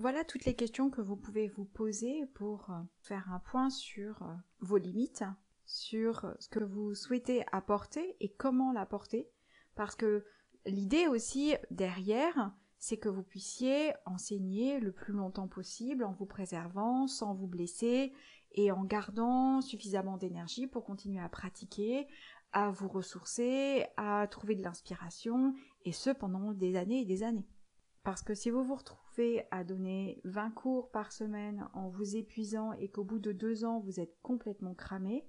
Voilà 0.00 0.24
toutes 0.24 0.46
les 0.46 0.54
questions 0.54 0.90
que 0.90 1.00
vous 1.00 1.16
pouvez 1.16 1.46
vous 1.46 1.64
poser 1.64 2.26
pour 2.34 2.72
faire 3.02 3.32
un 3.32 3.38
point 3.38 3.70
sur 3.70 4.26
vos 4.58 4.78
limites 4.78 5.22
sur 5.68 6.34
ce 6.40 6.48
que 6.48 6.64
vous 6.64 6.94
souhaitez 6.94 7.44
apporter 7.52 8.16
et 8.20 8.32
comment 8.32 8.72
l'apporter. 8.72 9.28
Parce 9.76 9.94
que 9.94 10.24
l'idée 10.66 11.06
aussi 11.06 11.54
derrière, 11.70 12.52
c'est 12.78 12.96
que 12.96 13.08
vous 13.08 13.22
puissiez 13.22 13.92
enseigner 14.06 14.80
le 14.80 14.92
plus 14.92 15.12
longtemps 15.12 15.46
possible 15.46 16.04
en 16.04 16.12
vous 16.12 16.26
préservant, 16.26 17.06
sans 17.06 17.34
vous 17.34 17.46
blesser 17.46 18.12
et 18.52 18.72
en 18.72 18.84
gardant 18.84 19.60
suffisamment 19.60 20.16
d'énergie 20.16 20.66
pour 20.66 20.84
continuer 20.84 21.20
à 21.20 21.28
pratiquer, 21.28 22.06
à 22.52 22.70
vous 22.70 22.88
ressourcer, 22.88 23.84
à 23.98 24.26
trouver 24.26 24.54
de 24.54 24.62
l'inspiration, 24.62 25.54
et 25.84 25.92
ce 25.92 26.10
pendant 26.10 26.52
des 26.52 26.76
années 26.76 27.02
et 27.02 27.04
des 27.04 27.22
années. 27.22 27.46
Parce 28.04 28.22
que 28.22 28.34
si 28.34 28.48
vous 28.48 28.64
vous 28.64 28.76
retrouvez 28.76 29.44
à 29.50 29.64
donner 29.64 30.22
20 30.24 30.52
cours 30.52 30.90
par 30.90 31.12
semaine 31.12 31.68
en 31.74 31.90
vous 31.90 32.16
épuisant 32.16 32.72
et 32.72 32.88
qu'au 32.88 33.04
bout 33.04 33.18
de 33.18 33.32
deux 33.32 33.66
ans 33.66 33.80
vous 33.80 34.00
êtes 34.00 34.16
complètement 34.22 34.74
cramé, 34.74 35.28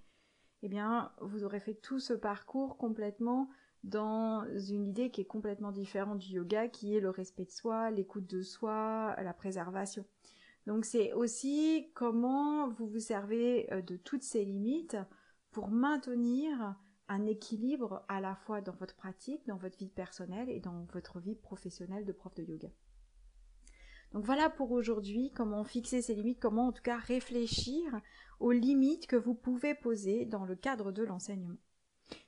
eh 0.62 0.70
bien, 0.70 1.12
vous 1.22 1.44
aurez 1.44 1.60
fait 1.60 1.76
tout 1.76 2.00
ce 2.00 2.14
parcours 2.14 2.78
complètement 2.78 3.50
dans 3.84 4.46
une 4.70 4.88
idée 4.88 5.10
qui 5.10 5.22
est 5.22 5.26
complètement 5.26 5.72
différente 5.72 6.20
du 6.20 6.34
yoga, 6.34 6.68
qui 6.68 6.96
est 6.96 7.00
le 7.00 7.10
respect 7.10 7.46
de 7.46 7.52
soi, 7.52 7.92
l'écoute 7.92 8.30
de 8.30 8.42
soi, 8.42 9.16
la 9.22 9.34
préservation. 9.34 10.06
Donc 10.68 10.86
c'est 10.86 11.14
aussi 11.14 11.90
comment 11.94 12.68
vous 12.70 12.88
vous 12.88 13.00
servez 13.00 13.72
euh, 13.74 13.82
de 13.82 13.96
toutes 13.98 14.24
ces 14.24 14.44
limites 14.44 14.98
pour 15.52 15.70
maintenir 15.70 16.76
un 17.08 17.26
équilibre 17.26 18.06
à 18.08 18.22
la 18.22 18.36
fois 18.36 18.62
dans 18.62 18.76
votre 18.76 18.96
pratique, 18.96 19.48
dans 19.48 19.58
votre 19.58 19.78
vie 19.78 19.90
personnelle 19.90 20.50
et 20.50 20.60
dans 20.60 20.86
votre 20.94 21.20
vie 21.20 21.36
professionnelle 21.36 22.06
de 22.06 22.12
prof 22.12 22.36
de 22.36 22.44
yoga. 22.44 22.70
Donc 24.14 24.26
voilà 24.26 24.50
pour 24.50 24.72
aujourd'hui 24.72 25.32
comment 25.36 25.64
fixer 25.64 26.02
ces 26.02 26.16
limites, 26.16 26.40
comment 26.40 26.68
en 26.68 26.72
tout 26.72 26.82
cas 26.82 26.98
réfléchir 26.98 28.00
aux 28.40 28.52
limites 28.52 29.08
que 29.08 29.16
vous 29.16 29.36
pouvez 29.36 29.76
poser 29.76 30.26
dans 30.26 30.46
le 30.46 30.56
cadre 30.56 30.92
de 30.92 31.04
l'enseignement. 31.04 31.58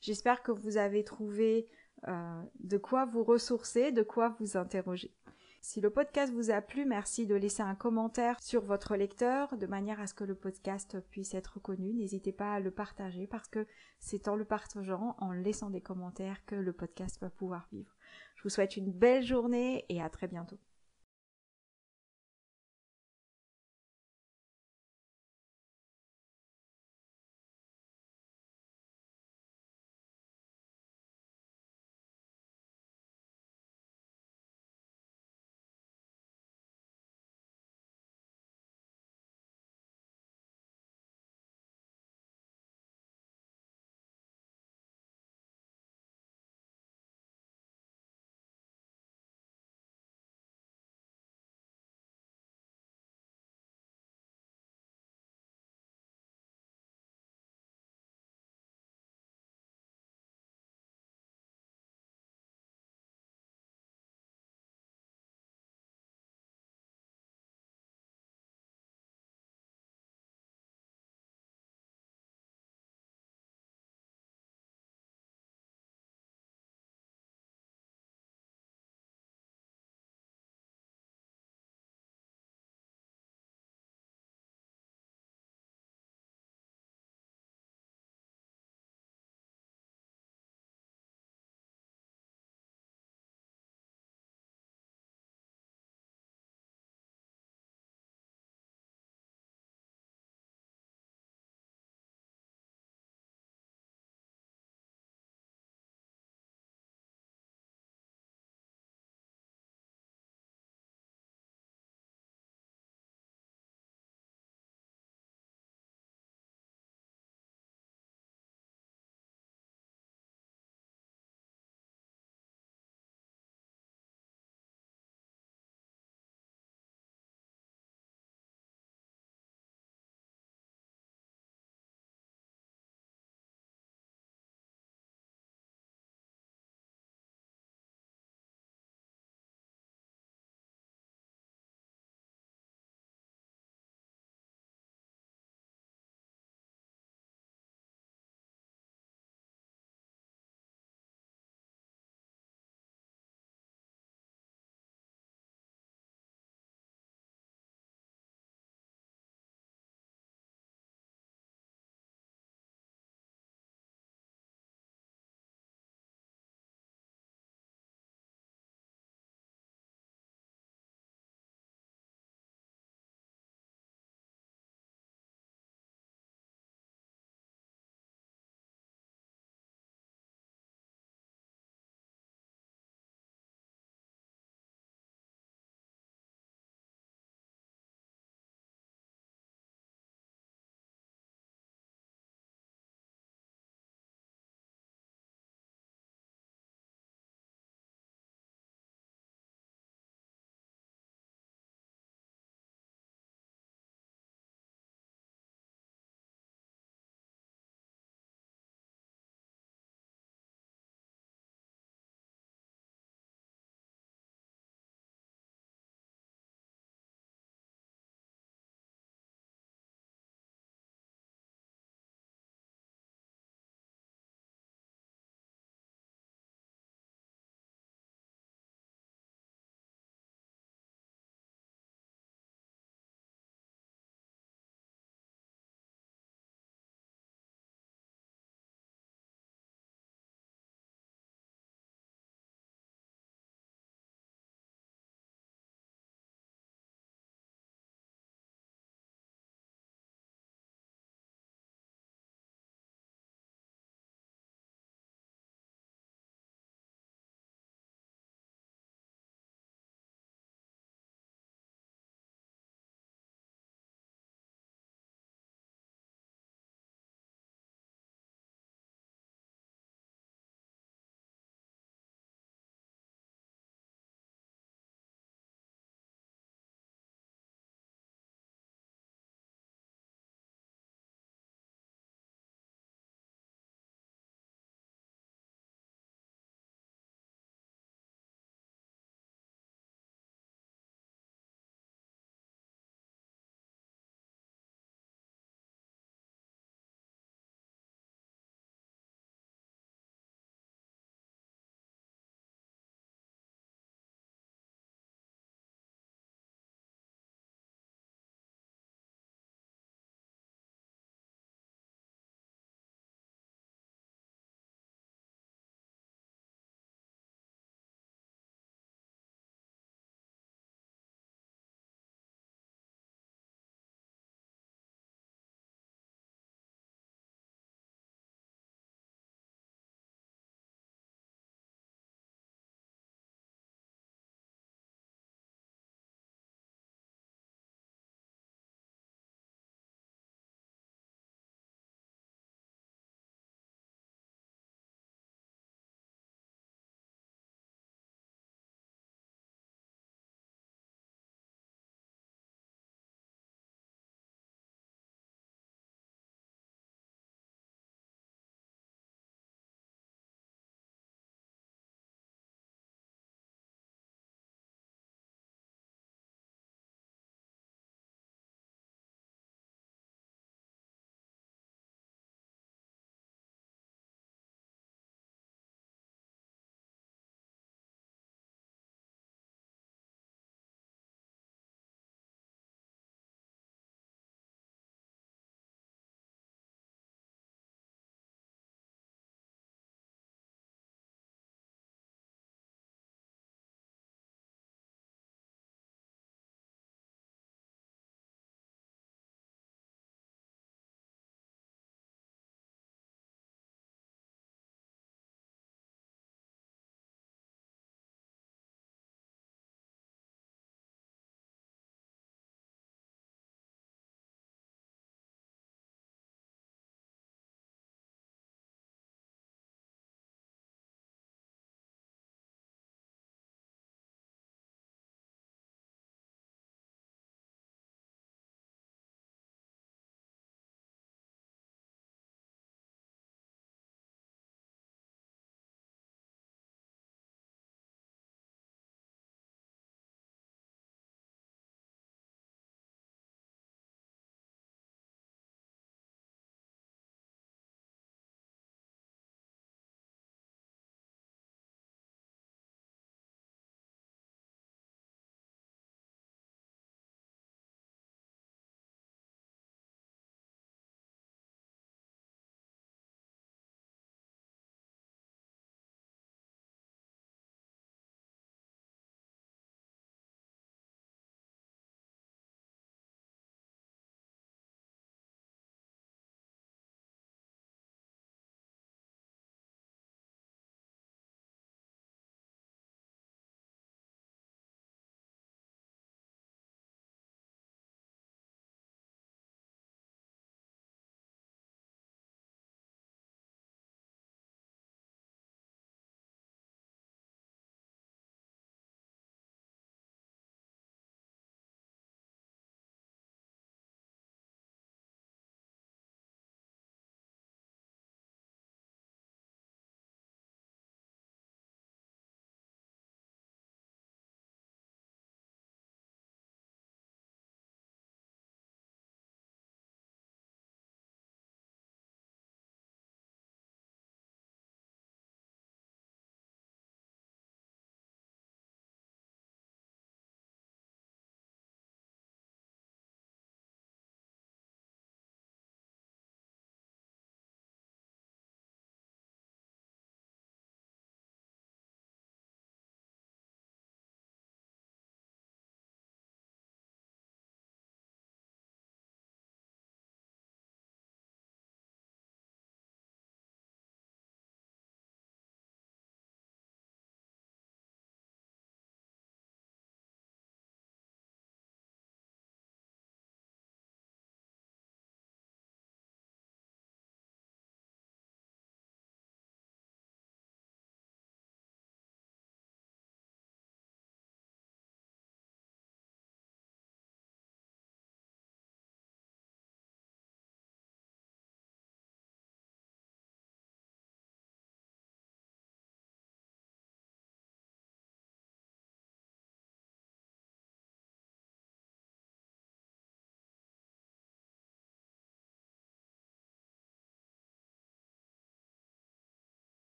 J'espère 0.00 0.42
que 0.42 0.52
vous 0.52 0.78
avez 0.78 1.04
trouvé 1.04 1.68
euh, 2.08 2.42
de 2.60 2.78
quoi 2.78 3.04
vous 3.04 3.24
ressourcer, 3.24 3.92
de 3.92 4.02
quoi 4.02 4.36
vous 4.40 4.56
interroger. 4.56 5.12
Si 5.60 5.80
le 5.80 5.90
podcast 5.90 6.32
vous 6.32 6.50
a 6.50 6.60
plu, 6.60 6.84
merci 6.84 7.26
de 7.26 7.34
laisser 7.34 7.62
un 7.62 7.74
commentaire 7.74 8.40
sur 8.40 8.62
votre 8.62 8.94
lecteur 8.94 9.56
de 9.56 9.66
manière 9.66 10.00
à 10.00 10.06
ce 10.06 10.14
que 10.14 10.22
le 10.22 10.36
podcast 10.36 11.00
puisse 11.10 11.34
être 11.34 11.58
connu. 11.58 11.92
N'hésitez 11.92 12.32
pas 12.32 12.52
à 12.52 12.60
le 12.60 12.70
partager 12.70 13.26
parce 13.26 13.48
que 13.48 13.66
c'est 13.98 14.28
en 14.28 14.36
le 14.36 14.44
partageant, 14.44 15.16
en 15.18 15.32
laissant 15.32 15.70
des 15.70 15.80
commentaires 15.80 16.44
que 16.46 16.54
le 16.54 16.72
podcast 16.72 17.20
va 17.20 17.30
pouvoir 17.30 17.66
vivre. 17.72 17.96
Je 18.36 18.44
vous 18.44 18.48
souhaite 18.48 18.76
une 18.76 18.92
belle 18.92 19.24
journée 19.24 19.84
et 19.88 20.00
à 20.00 20.08
très 20.08 20.28
bientôt. 20.28 20.58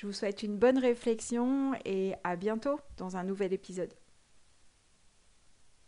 Je 0.00 0.06
vous 0.06 0.14
souhaite 0.14 0.42
une 0.42 0.56
bonne 0.56 0.78
réflexion 0.78 1.74
et 1.84 2.14
à 2.24 2.34
bientôt 2.34 2.80
dans 2.96 3.18
un 3.18 3.22
nouvel 3.22 3.52
épisode. 3.52 3.92